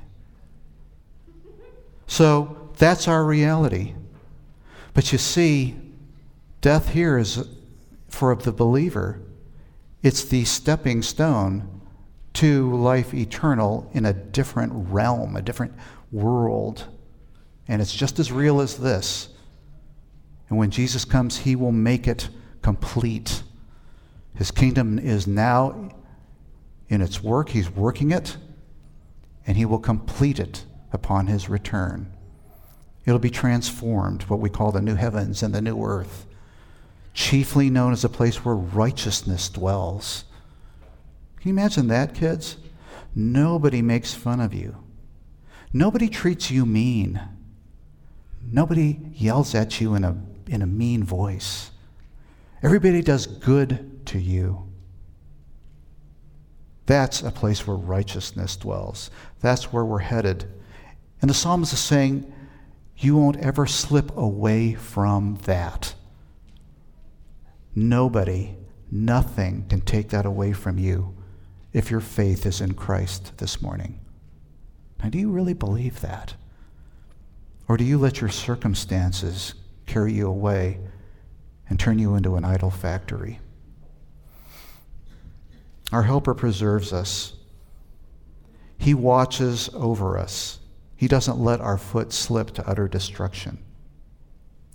[2.07, 3.93] So that's our reality.
[4.93, 5.75] But you see,
[6.61, 7.47] death here is
[8.07, 9.19] for the believer
[10.05, 11.81] it's the stepping stone
[12.31, 15.73] to life eternal in a different realm, a different
[16.11, 16.85] world.
[17.67, 19.29] And it's just as real as this.
[20.47, 22.29] And when Jesus comes, he will make it
[22.61, 23.41] complete.
[24.35, 25.89] His kingdom is now
[26.87, 28.37] in its work, he's working it,
[29.47, 32.13] and he will complete it upon his return.
[33.05, 36.27] It'll be transformed, what we call the new heavens and the new earth
[37.15, 40.25] chiefly known as a place where righteousness dwells.
[41.39, 42.57] Can you imagine that, kids?
[43.15, 44.75] Nobody makes fun of you.
[45.71, 47.19] Nobody treats you mean.
[48.51, 51.71] Nobody yells at you in a, in a mean voice.
[52.61, 54.69] Everybody does good to you.
[56.85, 59.09] That's a place where righteousness dwells.
[59.39, 60.45] That's where we're headed.
[61.21, 62.31] And the psalmist is saying,
[62.97, 65.95] You won't ever slip away from that.
[67.75, 68.55] Nobody,
[68.89, 71.15] nothing can take that away from you
[71.73, 73.99] if your faith is in Christ this morning.
[75.03, 76.35] Now, do you really believe that?
[77.67, 80.79] Or do you let your circumstances carry you away
[81.69, 83.39] and turn you into an idol factory.
[85.91, 87.33] Our helper preserves us.
[88.77, 90.59] He watches over us.
[90.95, 93.57] He doesn't let our foot slip to utter destruction.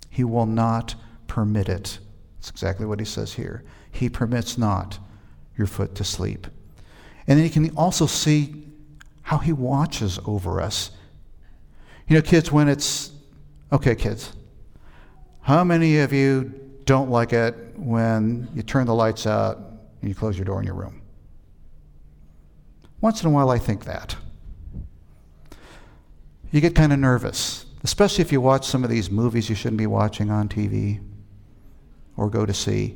[0.09, 0.95] He will not
[1.27, 1.99] permit it.
[2.41, 3.63] That's exactly what he says here.
[3.91, 4.97] He permits not
[5.55, 6.47] your foot to sleep.
[7.27, 8.65] And then you can also see
[9.21, 10.89] how he watches over us.
[12.07, 13.11] You know, kids, when it's,
[13.71, 14.33] okay, kids,
[15.41, 16.51] how many of you
[16.85, 19.57] don't like it when you turn the lights out
[20.01, 20.99] and you close your door in your room?
[23.01, 24.15] Once in a while, I think that.
[26.49, 29.77] You get kind of nervous, especially if you watch some of these movies you shouldn't
[29.77, 31.01] be watching on TV
[32.21, 32.95] or go to see.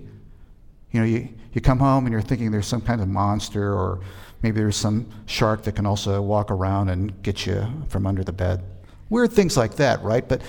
[0.92, 4.02] You know, you, you come home and you're thinking there's some kind of monster, or
[4.44, 8.32] maybe there's some shark that can also walk around and get you from under the
[8.32, 8.64] bed.
[9.10, 10.30] Weird things like that, right?
[10.30, 10.44] But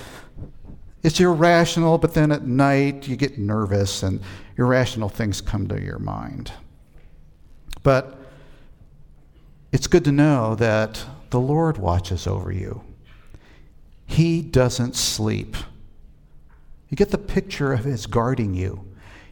[1.03, 4.21] it's irrational, but then at night you get nervous and
[4.59, 6.53] irrational things come to your mind.
[7.83, 8.19] But
[9.73, 12.85] it's good to know that the Lord watches over you.
[14.05, 15.57] He doesn't sleep.
[16.89, 18.87] You get the picture of his guarding you.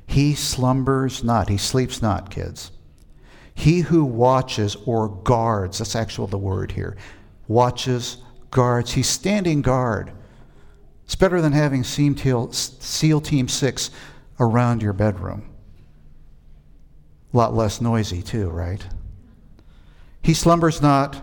[0.06, 2.70] He slumbers not, he sleeps not, kids.
[3.54, 6.96] He who watches or guards, that's actual the word here,
[7.46, 8.18] watches,
[8.50, 8.92] guards.
[8.92, 10.12] He's standing guard.
[11.04, 13.90] It's better than having SEAL Team 6
[14.40, 15.48] around your bedroom.
[17.32, 18.84] A lot less noisy, too, right?
[20.22, 21.22] He slumbers not.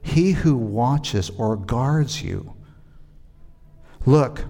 [0.00, 2.54] He who watches or guards you.
[4.06, 4.44] Look,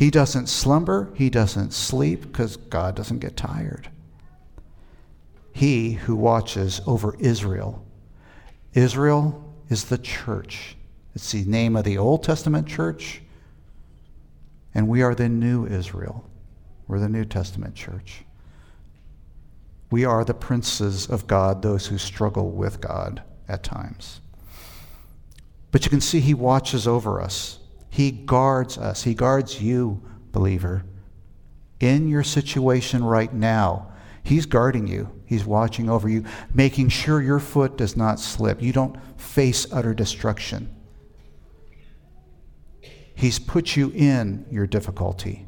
[0.00, 3.90] he doesn't slumber, he doesn't sleep because God doesn't get tired.
[5.52, 7.84] He who watches over Israel.
[8.72, 10.74] Israel is the church.
[11.14, 13.20] It's the name of the Old Testament church,
[14.74, 16.24] and we are the new Israel.
[16.88, 18.22] We're the New Testament church.
[19.90, 24.22] We are the princes of God, those who struggle with God at times.
[25.70, 27.59] But you can see he watches over us.
[27.90, 29.02] He guards us.
[29.02, 30.00] He guards you,
[30.32, 30.84] believer.
[31.80, 33.88] In your situation right now,
[34.22, 35.10] He's guarding you.
[35.24, 36.24] He's watching over you,
[36.54, 38.62] making sure your foot does not slip.
[38.62, 40.74] You don't face utter destruction.
[43.14, 45.46] He's put you in your difficulty.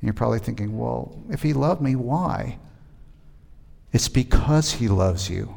[0.00, 2.58] And you're probably thinking, well, if He loved me, why?
[3.92, 5.56] It's because He loves you.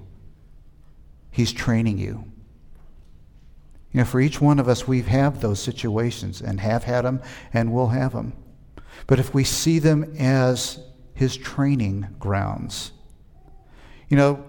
[1.30, 2.32] He's training you.
[3.93, 7.03] You know, for each one of us, we have had those situations and have had
[7.03, 7.21] them
[7.53, 8.34] and will have them.
[9.06, 10.79] But if we see them as
[11.13, 12.91] his training grounds,
[14.10, 14.43] you know,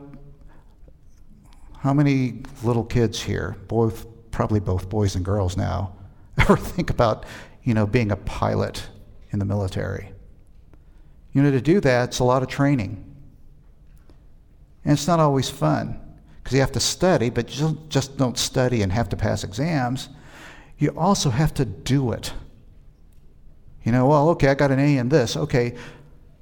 [1.78, 5.94] how many little kids here, both probably both boys and girls now,
[6.38, 7.26] ever think about,
[7.62, 8.88] you know, being a pilot
[9.30, 10.10] in the military?
[11.32, 13.04] You know, to do that, it's a lot of training.
[14.84, 16.00] And it's not always fun
[16.44, 20.10] because you have to study, but you just don't study and have to pass exams.
[20.76, 22.34] You also have to do it.
[23.82, 25.38] You know, well, okay, I got an A in this.
[25.38, 25.74] Okay,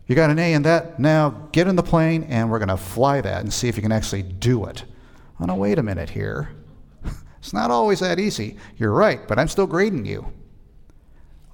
[0.08, 0.98] you got an A in that.
[0.98, 3.82] Now get in the plane and we're going to fly that and see if you
[3.82, 4.84] can actually do it.
[5.40, 6.50] Oh, no, wait a minute here.
[7.38, 8.56] it's not always that easy.
[8.78, 10.32] You're right, but I'm still grading you.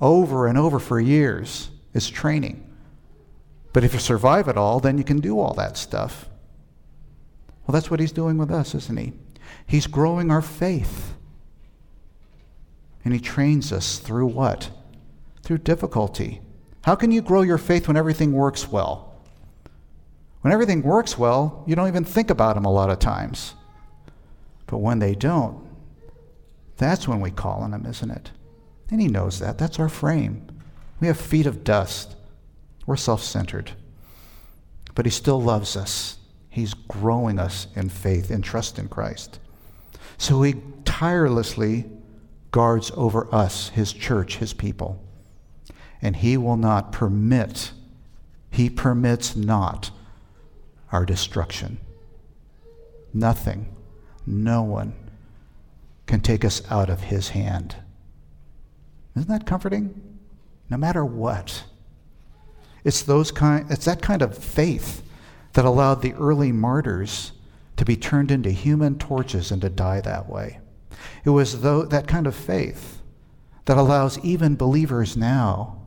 [0.01, 2.65] Over and over for years is training.
[3.75, 6.28] But if you survive it all, then you can do all that stuff.
[7.69, 9.13] Well, that's what he's doing with us, isn't he?
[9.67, 11.13] He's growing our faith.
[13.05, 14.71] And he trains us through what?
[15.43, 16.41] Through difficulty.
[16.85, 19.21] How can you grow your faith when everything works well?
[20.41, 23.53] When everything works well, you don't even think about them a lot of times.
[24.67, 25.63] But when they don't,
[26.79, 28.31] that's when we call on him, isn't it?
[28.91, 29.59] And he knows that.
[29.59, 30.47] That's our frame.
[31.01, 32.17] We have feet of dust.
[32.87, 33.73] We're self centered.
[34.95, 36.18] But he still loves us.
[36.49, 39.39] He's growing us in faith and trust in Christ.
[40.17, 41.85] So he tirelessly
[42.51, 45.03] guards over us, his church, his people.
[46.01, 47.73] And he will not permit,
[48.51, 49.91] he permits not
[50.91, 51.79] our destruction.
[53.13, 53.75] Nothing,
[54.27, 54.95] no one
[56.07, 57.77] can take us out of his hand.
[59.17, 60.19] Isn't that comforting?
[60.71, 61.65] No matter what.
[62.85, 65.03] It's those kind it's that kind of faith
[65.55, 67.33] that allowed the early martyrs
[67.77, 70.59] to be turned into human torches and to die that way.
[71.25, 73.01] It was though, that kind of faith
[73.65, 75.81] that allows even believers now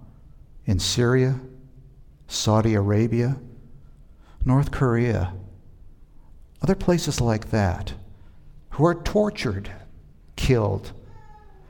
[0.65, 1.39] in Syria,
[2.27, 3.37] Saudi Arabia,
[4.45, 5.33] North Korea,
[6.61, 7.93] other places like that,
[8.71, 9.71] who are tortured,
[10.35, 10.93] killed,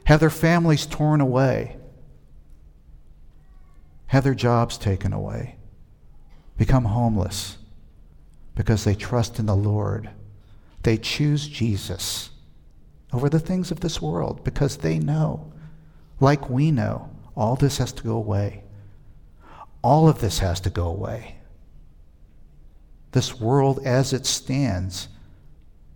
[0.03, 1.77] have their families torn away,
[4.07, 5.55] have their jobs taken away,
[6.57, 7.57] become homeless
[8.55, 10.09] because they trust in the Lord.
[10.83, 12.31] They choose Jesus
[13.13, 15.51] over the things of this world because they know,
[16.19, 18.63] like we know, all this has to go away.
[19.83, 21.37] All of this has to go away.
[23.11, 25.07] This world as it stands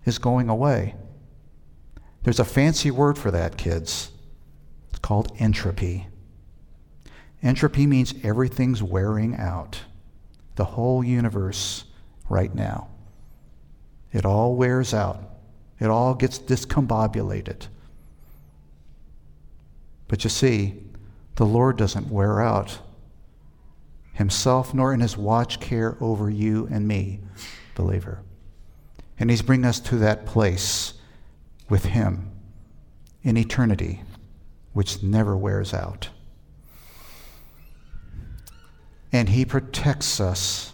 [0.06, 0.96] is going away.
[2.24, 4.12] There's a fancy word for that, kids.
[4.90, 6.08] It's called entropy.
[7.44, 9.82] Entropy means everything's wearing out.
[10.56, 11.86] The whole universe
[12.30, 12.90] right now.
[14.12, 15.22] It all wears out.
[15.80, 17.68] It all gets discombobulated.
[20.08, 20.82] But you see,
[21.36, 22.80] the Lord doesn't wear out
[24.14, 27.20] himself nor in his watch care over you and me,
[27.76, 28.22] believer.
[29.20, 30.94] And he's bringing us to that place
[31.70, 32.32] with him
[33.24, 34.04] in eternity,
[34.74, 36.10] which never wears out.
[39.12, 40.74] And he protects us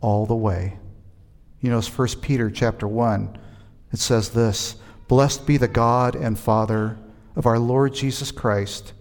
[0.00, 0.78] all the way.
[1.60, 3.36] You know, it's 1 Peter chapter 1.
[3.92, 4.76] It says this
[5.08, 6.98] Blessed be the God and Father
[7.34, 8.92] of our Lord Jesus Christ,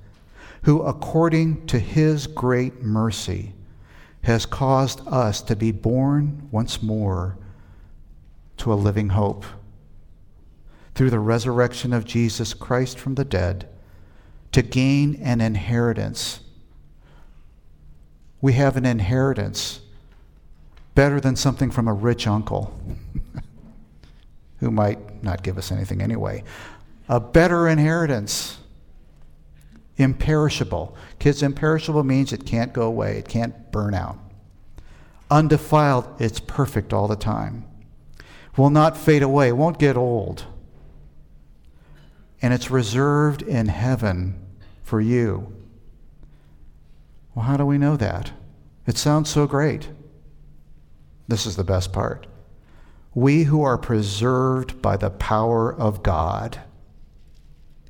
[0.64, 3.54] who according to his great mercy
[4.24, 7.38] has caused us to be born once more
[8.58, 9.46] to a living hope.
[10.96, 13.70] Through the resurrection of Jesus Christ from the dead,
[14.52, 16.40] to gain an inheritance.
[18.42, 19.82] We have an inheritance
[20.98, 22.76] better than something from a rich uncle
[24.60, 26.44] who might not give us anything anyway.
[27.08, 28.58] A better inheritance
[29.98, 30.96] Imperishable.
[31.18, 34.18] Kids, imperishable means it can't go away, it can't burn out.
[35.30, 37.66] Undefiled, it's perfect all the time.
[38.56, 40.46] Will not fade away, won't get old.
[42.42, 44.40] And it's reserved in heaven
[44.84, 45.52] for you.
[47.34, 48.32] Well, how do we know that?
[48.86, 49.90] It sounds so great.
[51.28, 52.28] This is the best part.
[53.14, 56.62] We who are preserved by the power of God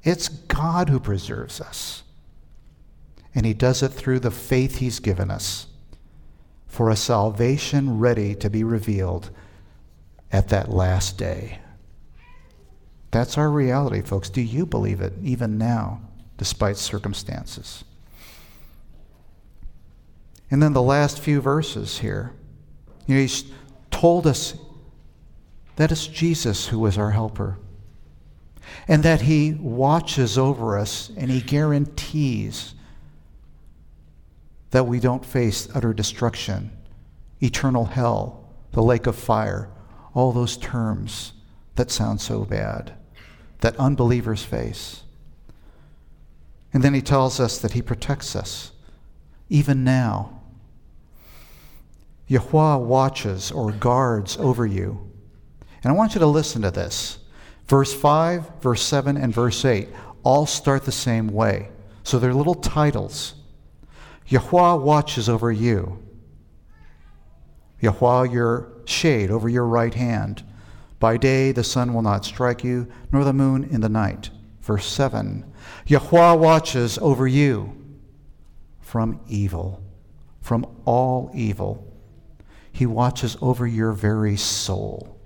[0.08, 2.04] it's God who preserves us.
[3.36, 5.68] And He does it through the faith He's given us
[6.66, 9.32] for a salvation ready to be revealed
[10.32, 11.60] at that last day.
[13.12, 14.30] That's our reality, folks.
[14.30, 16.00] Do you believe it even now,
[16.38, 17.84] despite circumstances?
[20.50, 22.32] And then the last few verses here.
[23.08, 23.46] You know, he's
[23.90, 24.54] told us
[25.78, 27.58] that it's Jesus who is our helper
[28.88, 32.74] and that He watches over us and He guarantees
[34.72, 36.72] that we don't face utter destruction,
[37.42, 39.70] eternal hell, the lake of fire,
[40.14, 41.34] all those terms
[41.76, 42.94] that sound so bad
[43.62, 45.04] that unbelievers face.
[46.74, 48.72] And then He tells us that He protects us,
[49.50, 50.37] even now.
[52.28, 55.12] Yahweh watches or guards over you.
[55.84, 57.20] And I want you to listen to this.
[57.68, 59.90] Verse 5, verse 7, and verse 8
[60.24, 61.70] all start the same way.
[62.04, 63.36] So they're little titles.
[64.28, 66.04] Yahweh watches over you.
[67.80, 70.44] Yahweh, your shade over your right hand.
[71.00, 74.30] By day the sun will not strike you, nor the moon in the night.
[74.62, 75.46] Verse 7
[75.86, 77.74] Yahweh watches over you
[78.82, 79.82] from evil,
[80.42, 81.87] from all evil.
[82.78, 85.18] He watches over your very soul.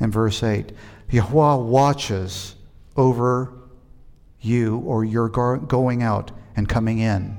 [0.00, 0.72] And verse 8
[1.10, 2.54] Yahweh watches
[2.96, 3.52] over
[4.40, 7.36] you or your going out and coming in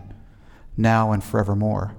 [0.77, 1.95] now and forevermore.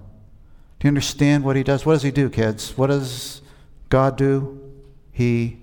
[0.78, 1.84] Do you understand what he does?
[1.84, 2.78] What does he do, kids?
[2.78, 3.42] What does
[3.88, 4.60] God do?
[5.10, 5.58] He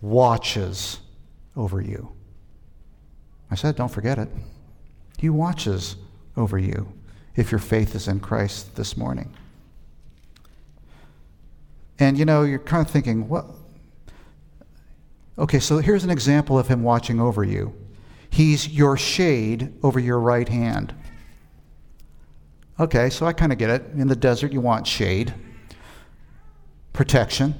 [0.00, 1.00] watches
[1.58, 2.10] over you.
[3.50, 4.30] I said, don't forget it.
[5.18, 5.96] He watches
[6.38, 6.90] over you
[7.36, 9.30] if your faith is in Christ this morning.
[11.98, 13.46] And you know, you're kind of thinking, what?
[15.38, 17.74] Okay, so here's an example of him watching over you.
[18.30, 20.94] He's your shade over your right hand.
[22.78, 23.82] Okay, so I kind of get it.
[23.94, 25.32] In the desert, you want shade,
[26.92, 27.54] protection.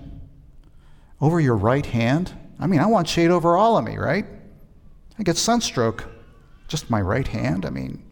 [1.20, 2.32] Over your right hand?
[2.58, 4.26] I mean, I want shade over all of me, right?
[5.18, 6.08] I get sunstroke,
[6.66, 7.64] just my right hand.
[7.64, 8.02] I mean,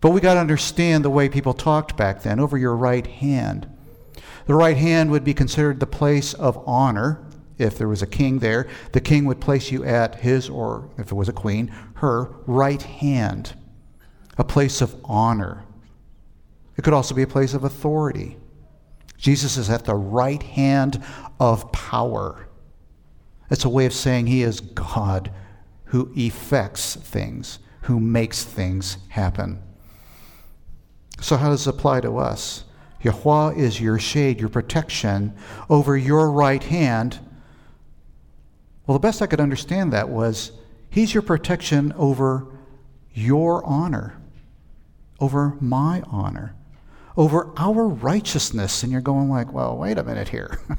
[0.00, 3.66] but we got to understand the way people talked back then over your right hand.
[4.46, 7.26] The right hand would be considered the place of honor
[7.58, 11.10] if there was a king there, the king would place you at his, or if
[11.10, 13.54] it was a queen, her right hand,
[14.36, 15.64] a place of honor.
[16.76, 18.36] It could also be a place of authority.
[19.16, 21.02] Jesus is at the right hand
[21.40, 22.48] of power.
[23.50, 25.30] It's a way of saying he is God
[25.86, 29.62] who effects things, who makes things happen.
[31.20, 32.64] So, how does it apply to us?
[33.06, 35.32] Yahweh is your shade, your protection
[35.70, 37.18] over your right hand.
[38.86, 40.52] Well, the best I could understand that was
[40.90, 42.46] He's your protection over
[43.12, 44.20] your honor,
[45.20, 46.54] over my honor,
[47.16, 48.82] over our righteousness.
[48.82, 50.58] And you're going like, well, wait a minute here.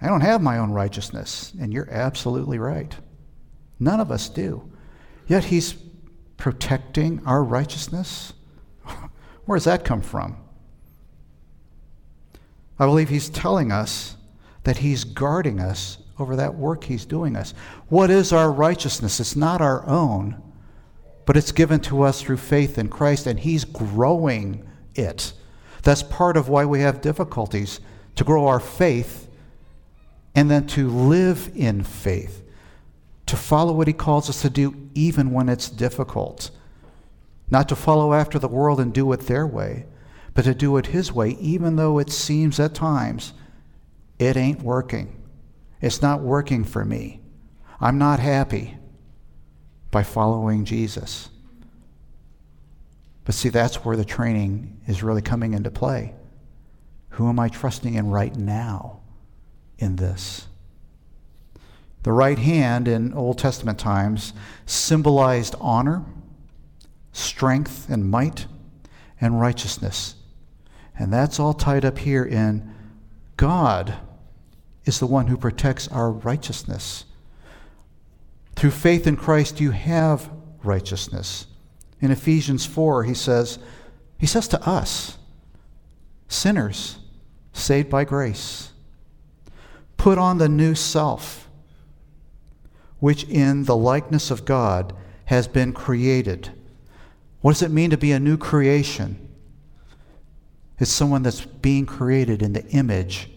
[0.00, 1.52] I don't have my own righteousness.
[1.60, 2.94] And you're absolutely right.
[3.78, 4.68] None of us do.
[5.28, 5.74] Yet He's
[6.36, 8.32] protecting our righteousness.
[9.48, 10.36] Where does that come from?
[12.78, 14.14] I believe He's telling us
[14.64, 17.54] that He's guarding us over that work He's doing us.
[17.88, 19.20] What is our righteousness?
[19.20, 20.36] It's not our own,
[21.24, 25.32] but it's given to us through faith in Christ, and He's growing it.
[25.82, 27.80] That's part of why we have difficulties
[28.16, 29.30] to grow our faith
[30.34, 32.42] and then to live in faith,
[33.24, 36.50] to follow what He calls us to do even when it's difficult.
[37.50, 39.86] Not to follow after the world and do it their way,
[40.34, 43.32] but to do it His way, even though it seems at times
[44.18, 45.20] it ain't working.
[45.80, 47.20] It's not working for me.
[47.80, 48.76] I'm not happy
[49.90, 51.30] by following Jesus.
[53.24, 56.14] But see, that's where the training is really coming into play.
[57.10, 59.00] Who am I trusting in right now
[59.78, 60.46] in this?
[62.04, 64.32] The right hand in Old Testament times
[64.66, 66.04] symbolized honor,
[67.12, 68.46] strength, and might,
[69.20, 70.14] and righteousness.
[70.98, 72.74] And that's all tied up here in
[73.36, 73.94] God
[74.84, 77.04] is the one who protects our righteousness.
[78.56, 80.30] Through faith in Christ, you have
[80.64, 81.46] righteousness.
[82.00, 83.58] In Ephesians 4, he says,
[84.18, 85.18] he says to us,
[86.26, 86.98] sinners
[87.52, 88.72] saved by grace,
[89.96, 91.48] put on the new self,
[92.98, 94.92] which in the likeness of God
[95.26, 96.50] has been created.
[97.48, 99.26] What does it mean to be a new creation?
[100.78, 103.30] It's someone that's being created in the image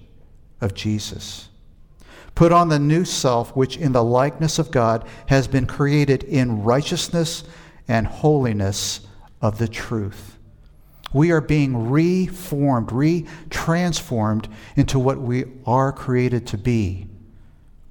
[0.60, 1.48] of Jesus.
[2.36, 6.62] Put on the new self, which in the likeness of God has been created in
[6.62, 7.46] righteousness
[7.88, 9.00] and holiness
[9.42, 10.38] of the truth.
[11.14, 17.08] We are being reformed, retransformed into what we are created to be.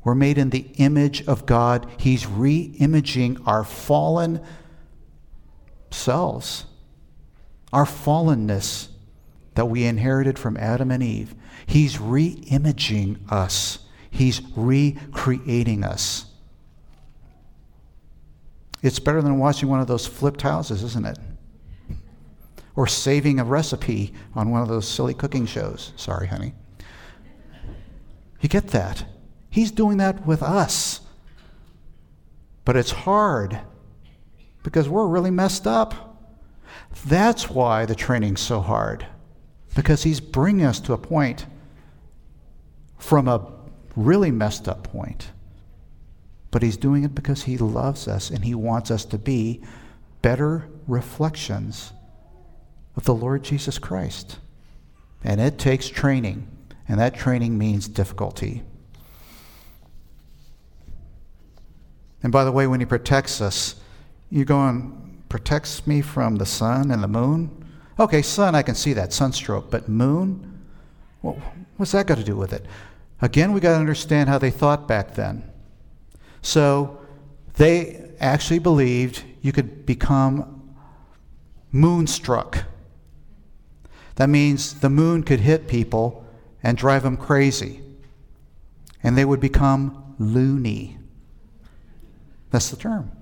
[0.05, 1.91] We're made in the image of God.
[1.97, 4.45] He's re imaging our fallen
[5.91, 6.65] selves,
[7.73, 8.89] our fallenness
[9.55, 11.35] that we inherited from Adam and Eve.
[11.67, 12.43] He's re
[13.31, 13.79] us,
[14.11, 16.27] He's recreating us.
[18.83, 21.19] It's better than watching one of those flipped houses, isn't it?
[22.75, 25.93] Or saving a recipe on one of those silly cooking shows.
[25.97, 26.55] Sorry, honey.
[28.41, 29.05] You get that?
[29.51, 31.01] He's doing that with us.
[32.65, 33.61] But it's hard
[34.63, 36.19] because we're really messed up.
[37.07, 39.07] That's why the training's so hard
[39.75, 41.47] because he's bringing us to a point
[42.99, 43.53] from a
[43.97, 45.31] really messed up point.
[46.51, 49.63] But he's doing it because he loves us and he wants us to be
[50.23, 51.93] better reflections
[52.97, 54.39] of the Lord Jesus Christ.
[55.23, 56.49] And it takes training,
[56.89, 58.63] and that training means difficulty.
[62.23, 63.77] And by the way, when he protects us,
[64.31, 67.65] you're going, protects me from the sun and the moon?
[67.99, 70.65] Okay, sun, I can see that, sunstroke, but moon?
[71.23, 71.41] Well,
[71.77, 72.65] what's that got to do with it?
[73.21, 75.45] Again, we got to understand how they thought back then.
[76.43, 77.01] So
[77.55, 80.75] they actually believed you could become
[81.73, 82.65] moonstruck.
[84.17, 86.27] That means the moon could hit people
[86.63, 87.83] and drive them crazy,
[89.03, 90.99] and they would become loony.
[92.51, 93.13] That's the term.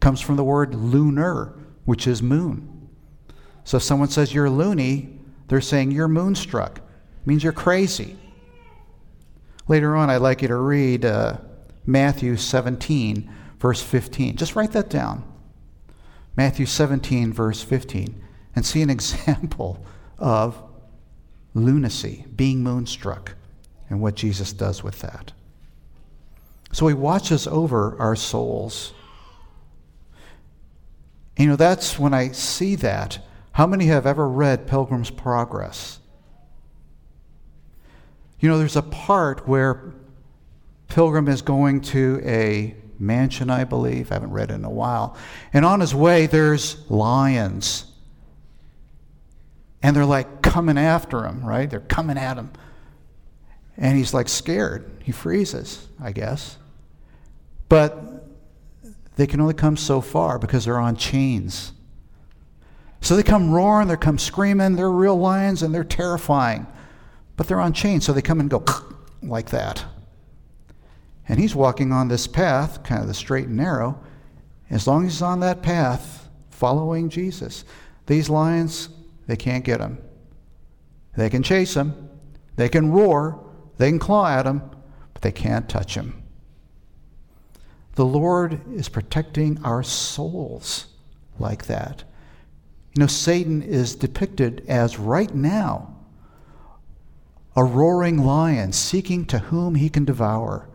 [0.00, 2.88] Comes from the word lunar, which is moon.
[3.64, 6.78] So if someone says you're loony, they're saying you're moonstruck.
[6.78, 8.16] It means you're crazy.
[9.68, 11.36] Later on, I'd like you to read uh,
[11.86, 14.36] Matthew 17, verse 15.
[14.36, 15.22] Just write that down.
[16.36, 18.22] Matthew 17, verse 15,
[18.56, 19.84] and see an example
[20.18, 20.62] of
[21.54, 23.34] lunacy, being moonstruck,
[23.88, 25.32] and what Jesus does with that.
[26.72, 28.92] So he watches over our souls.
[31.40, 33.18] You know, that's when I see that
[33.52, 35.98] how many have ever read Pilgrim's Progress?
[38.38, 39.94] You know, there's a part where
[40.88, 44.12] Pilgrim is going to a mansion, I believe.
[44.12, 45.16] I haven't read it in a while.
[45.54, 47.86] And on his way, there's lions.
[49.82, 51.70] And they're like coming after him, right?
[51.70, 52.50] They're coming at him.
[53.78, 54.90] And he's like scared.
[55.02, 56.58] He freezes, I guess.
[57.70, 58.19] But
[59.20, 61.74] they can only come so far because they're on chains.
[63.02, 66.66] So they come roaring, they come screaming, they're real lions and they're terrifying.
[67.36, 68.64] But they're on chains, so they come and go
[69.22, 69.84] like that.
[71.28, 74.02] And he's walking on this path, kind of the straight and narrow.
[74.70, 77.66] As long as he's on that path, following Jesus,
[78.06, 78.88] these lions,
[79.26, 79.98] they can't get him.
[81.14, 82.08] They can chase him,
[82.56, 83.46] they can roar,
[83.76, 84.62] they can claw at him,
[85.12, 86.19] but they can't touch him.
[88.00, 90.86] The Lord is protecting our souls
[91.38, 92.02] like that.
[92.94, 95.98] You know, Satan is depicted as right now
[97.54, 100.66] a roaring lion seeking to whom he can devour.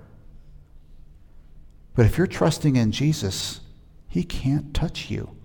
[1.95, 3.59] But if you're trusting in Jesus,
[4.07, 5.35] he can't touch you.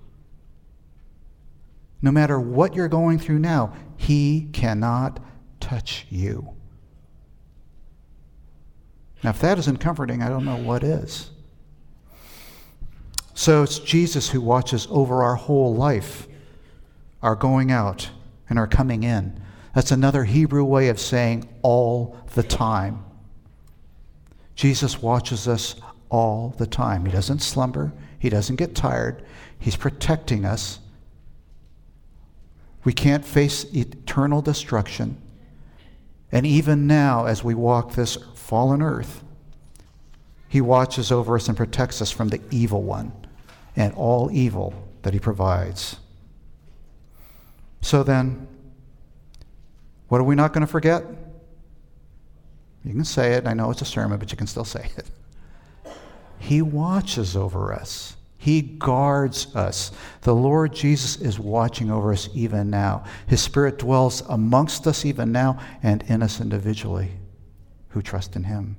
[2.03, 5.19] No matter what you're going through now, he cannot
[5.61, 6.51] touch you.
[9.25, 11.31] Now, if that isn't comforting, I don't know what is.
[13.41, 16.29] So it's Jesus who watches over our whole life,
[17.23, 18.11] our going out
[18.51, 19.41] and our coming in.
[19.75, 23.03] That's another Hebrew way of saying all the time.
[24.55, 25.77] Jesus watches us
[26.11, 27.07] all the time.
[27.07, 29.25] He doesn't slumber, He doesn't get tired.
[29.59, 30.79] He's protecting us.
[32.85, 35.17] We can't face eternal destruction.
[36.31, 39.25] And even now, as we walk this fallen earth,
[40.47, 43.15] He watches over us and protects us from the evil one
[43.77, 45.97] and all evil that He provides.
[47.81, 48.47] So then,
[50.09, 51.05] what are we not going to forget?
[52.85, 53.47] You can say it.
[53.47, 55.07] I know it's a sermon, but you can still say it.
[56.43, 58.17] He watches over us.
[58.39, 59.93] He guards us.
[60.23, 63.05] The Lord Jesus is watching over us even now.
[63.27, 67.11] His Spirit dwells amongst us even now and in us individually
[67.91, 68.77] who trust in Him.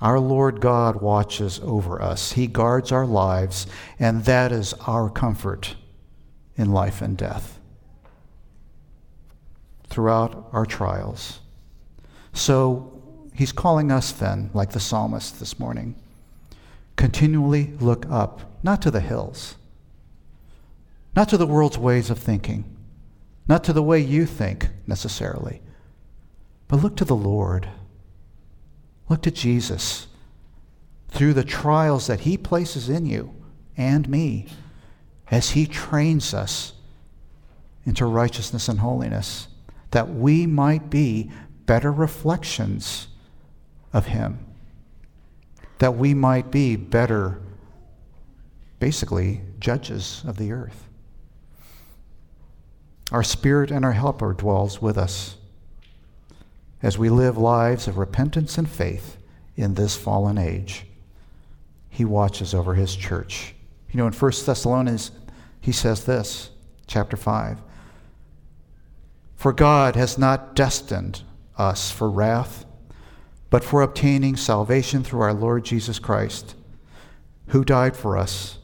[0.00, 2.32] Our Lord God watches over us.
[2.32, 3.66] He guards our lives,
[3.98, 5.74] and that is our comfort
[6.56, 7.58] in life and death
[9.88, 11.40] throughout our trials.
[12.32, 13.00] So
[13.34, 15.94] he's calling us then, like the psalmist this morning,
[16.96, 19.56] continually look up, not to the hills,
[21.14, 22.64] not to the world's ways of thinking,
[23.48, 25.62] not to the way you think necessarily,
[26.68, 27.68] but look to the Lord.
[29.08, 30.08] Look to Jesus
[31.08, 33.34] through the trials that he places in you
[33.76, 34.46] and me
[35.30, 36.72] as he trains us
[37.84, 39.48] into righteousness and holiness,
[39.92, 41.30] that we might be
[41.66, 43.08] better reflections
[43.92, 44.46] of him
[45.78, 47.40] that we might be better,
[48.78, 50.88] basically, judges of the earth.
[53.12, 55.36] Our Spirit and our Helper dwells with us
[56.86, 59.16] as we live lives of repentance and faith
[59.56, 60.86] in this fallen age.
[61.88, 63.56] He watches over His church.
[63.90, 65.10] You know, in 1 Thessalonians,
[65.60, 66.50] he says this,
[66.86, 67.58] chapter 5
[69.34, 71.22] For God has not destined
[71.58, 72.64] us for wrath
[73.50, 76.54] but for obtaining salvation through our Lord Jesus Christ,
[77.48, 78.58] who died for us,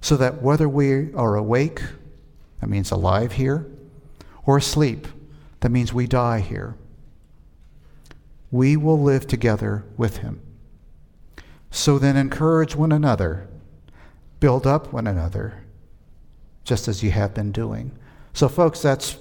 [0.00, 1.82] so that whether we are awake,
[2.60, 3.64] that means alive here,
[4.44, 5.06] or asleep,
[5.60, 6.74] that means we die here,
[8.50, 10.40] we will live together with him.
[11.70, 13.48] So then encourage one another,
[14.40, 15.64] build up one another,
[16.64, 17.92] just as you have been doing.
[18.32, 19.18] So, folks, that's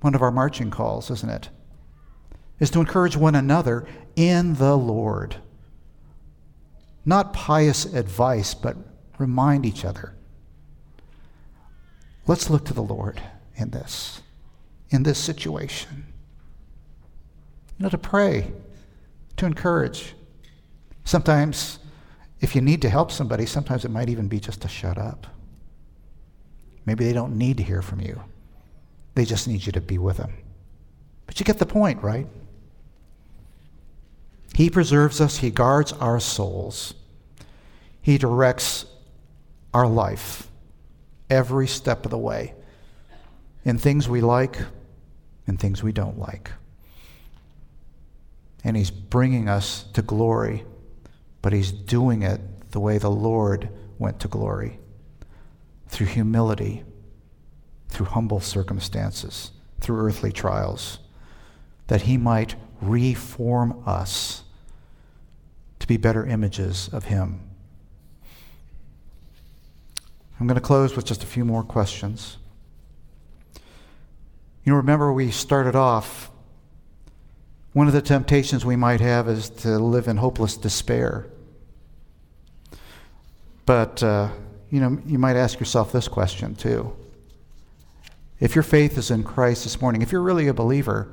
[0.00, 1.48] one of our marching calls, isn't it?
[2.60, 5.36] is to encourage one another in the Lord.
[7.04, 8.76] Not pious advice, but
[9.18, 10.14] remind each other.
[12.26, 13.20] Let's look to the Lord
[13.56, 14.22] in this,
[14.90, 16.06] in this situation.
[17.78, 18.52] You know, to pray,
[19.44, 20.14] to encourage.
[21.04, 21.78] Sometimes,
[22.40, 25.26] if you need to help somebody, sometimes it might even be just to shut up.
[26.86, 28.20] Maybe they don't need to hear from you,
[29.14, 30.32] they just need you to be with them.
[31.26, 32.26] But you get the point, right?
[34.54, 36.94] He preserves us, He guards our souls,
[38.00, 38.86] He directs
[39.72, 40.48] our life
[41.30, 42.54] every step of the way
[43.64, 44.58] in things we like
[45.46, 46.50] and things we don't like.
[48.64, 50.64] And He's bringing us to glory,
[51.42, 52.40] but He's doing it
[52.70, 54.80] the way the Lord went to glory
[55.86, 56.82] through humility,
[57.88, 60.98] through humble circumstances, through earthly trials,
[61.86, 64.42] that He might reform us
[65.78, 67.40] to be better images of Him.
[70.40, 72.38] I'm going to close with just a few more questions.
[74.64, 76.30] You remember we started off,
[77.74, 81.26] one of the temptations we might have is to live in hopeless despair.
[83.66, 84.30] But, uh,
[84.70, 86.96] you know, you might ask yourself this question too
[88.40, 91.08] if your faith is in Christ this morning, if you're really a believer,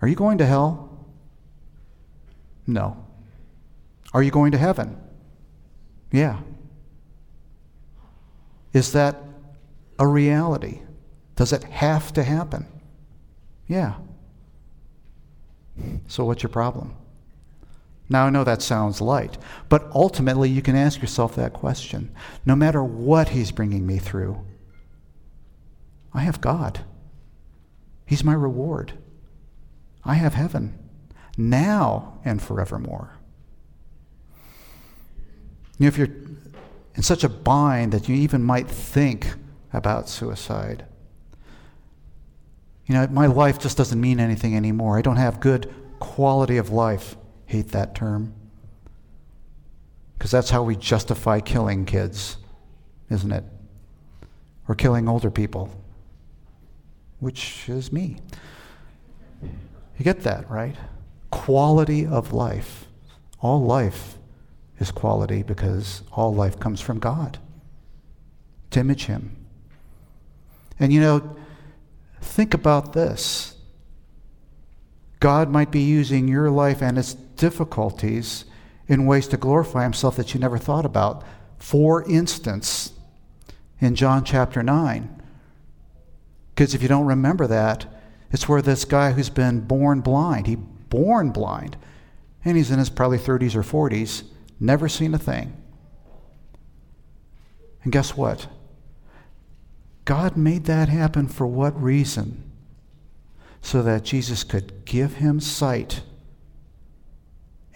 [0.00, 1.06] are you going to hell?
[2.66, 3.04] No.
[4.12, 4.96] Are you going to heaven?
[6.10, 6.40] Yeah.
[8.72, 9.22] Is that
[9.98, 10.80] a reality?
[11.36, 12.66] Does it have to happen?
[13.68, 13.94] Yeah.
[16.06, 16.94] So, what's your problem?
[18.08, 22.14] Now, I know that sounds light, but ultimately you can ask yourself that question.
[22.44, 24.44] No matter what He's bringing me through,
[26.12, 26.84] I have God.
[28.06, 28.92] He's my reward.
[30.04, 30.78] I have heaven
[31.36, 33.18] now and forevermore.
[35.80, 36.14] If you're
[36.94, 39.34] in such a bind that you even might think
[39.72, 40.84] about suicide,
[42.86, 44.98] you know, my life just doesn't mean anything anymore.
[44.98, 47.16] I don't have good quality of life.
[47.46, 48.34] Hate that term.
[50.18, 52.36] Because that's how we justify killing kids,
[53.10, 53.44] isn't it?
[54.68, 55.70] Or killing older people,
[57.20, 58.18] which is me.
[59.42, 60.76] You get that, right?
[61.30, 62.86] Quality of life.
[63.40, 64.18] All life
[64.78, 67.38] is quality because all life comes from God
[68.70, 69.36] to image Him.
[70.80, 71.36] And you know,
[72.24, 73.56] think about this
[75.20, 78.44] God might be using your life and its difficulties
[78.88, 81.24] in ways to glorify Himself that you never thought about.
[81.58, 82.92] For instance,
[83.80, 85.22] in John chapter 9,
[86.54, 87.86] because if you don't remember that,
[88.30, 91.76] it's where this guy who's been born blind, he born blind,
[92.44, 94.24] and he's in his probably 30s or 40s,
[94.60, 95.56] never seen a thing.
[97.82, 98.46] And guess what?
[100.04, 102.50] God made that happen for what reason?
[103.60, 106.02] So that Jesus could give him sight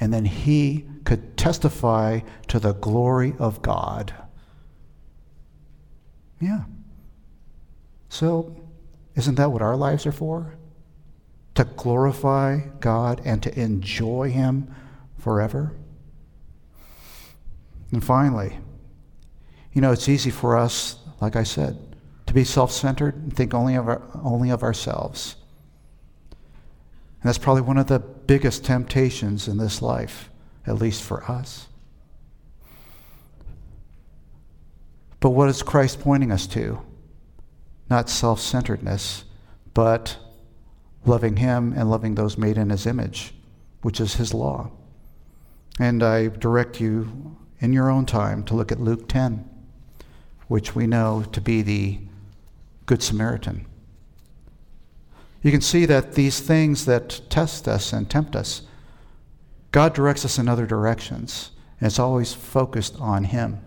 [0.01, 4.14] and then he could testify to the glory of God.
[6.41, 6.64] Yeah.
[8.09, 8.57] So,
[9.16, 10.55] isn't that what our lives are for?
[11.57, 14.72] To glorify God and to enjoy Him
[15.18, 15.74] forever?
[17.91, 18.59] And finally,
[19.72, 21.88] you know, it's easy for us, like I said,
[22.29, 25.35] to be self centered and think only of, our, only of ourselves.
[26.31, 30.29] And that's probably one of the biggest temptations in this life,
[30.66, 31.68] at least for us.
[35.20, 36.83] But what is Christ pointing us to?
[37.89, 39.24] Not self centeredness,
[39.72, 40.18] but
[41.07, 43.33] loving Him and loving those made in His image,
[43.81, 44.70] which is His law.
[45.81, 49.49] And I direct you in your own time to look at Luke 10,
[50.47, 52.01] which we know to be the
[52.89, 53.66] Good Samaritan.
[55.43, 58.62] You can see that these things that test us and tempt us,
[59.72, 63.61] God directs us in other directions, and it's always focused on Him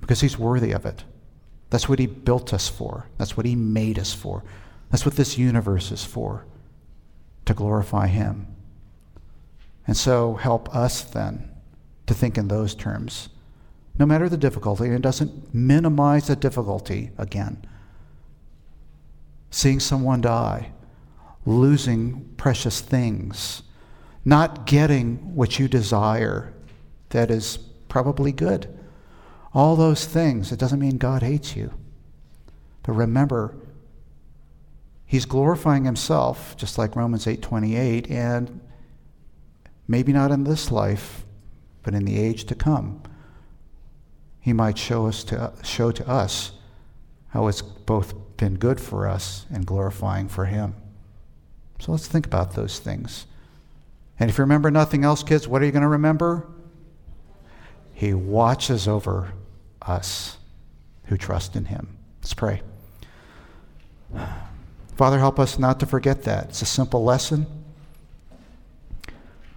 [0.00, 1.04] because He's worthy of it.
[1.68, 4.44] That's what He built us for, that's what He made us for,
[4.90, 6.46] that's what this universe is for
[7.44, 8.46] to glorify Him.
[9.86, 11.50] And so help us then
[12.06, 13.28] to think in those terms.
[13.98, 17.66] No matter the difficulty, and it doesn't minimize the difficulty again.
[19.50, 20.72] Seeing someone die,
[21.44, 23.62] losing precious things,
[24.24, 26.54] not getting what you desire
[27.10, 28.78] that is probably good.
[29.52, 31.74] All those things, it doesn't mean God hates you.
[32.82, 33.56] But remember,
[35.04, 38.60] he's glorifying himself, just like Romans 8:28, and
[39.88, 41.26] maybe not in this life,
[41.82, 43.02] but in the age to come,
[44.38, 46.52] he might show us to show to us
[47.28, 50.74] how it's both been good for us and glorifying for him.
[51.78, 53.26] So let's think about those things.
[54.18, 56.46] And if you remember nothing else, kids, what are you going to remember?
[57.92, 59.34] He watches over
[59.82, 60.38] us
[61.04, 61.98] who trust in him.
[62.22, 62.62] Let's pray.
[64.96, 66.48] Father, help us not to forget that.
[66.48, 67.46] It's a simple lesson.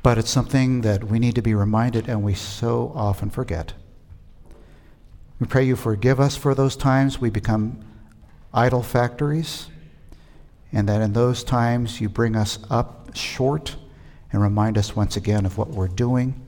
[0.01, 3.73] But it's something that we need to be reminded and we so often forget.
[5.39, 7.79] We pray you forgive us for those times we become
[8.53, 9.67] idol factories,
[10.71, 13.75] and that in those times you bring us up short
[14.31, 16.39] and remind us once again of what we're doing.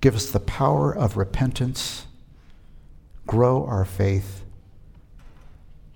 [0.00, 2.06] Give us the power of repentance,
[3.26, 4.44] grow our faith,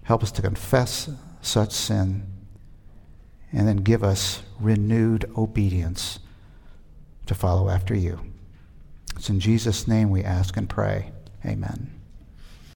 [0.04, 1.10] help us to confess
[1.40, 2.26] such sin
[3.54, 6.18] and then give us renewed obedience
[7.26, 8.18] to follow after you.
[9.16, 11.12] It's in Jesus' name we ask and pray.
[11.46, 11.93] Amen.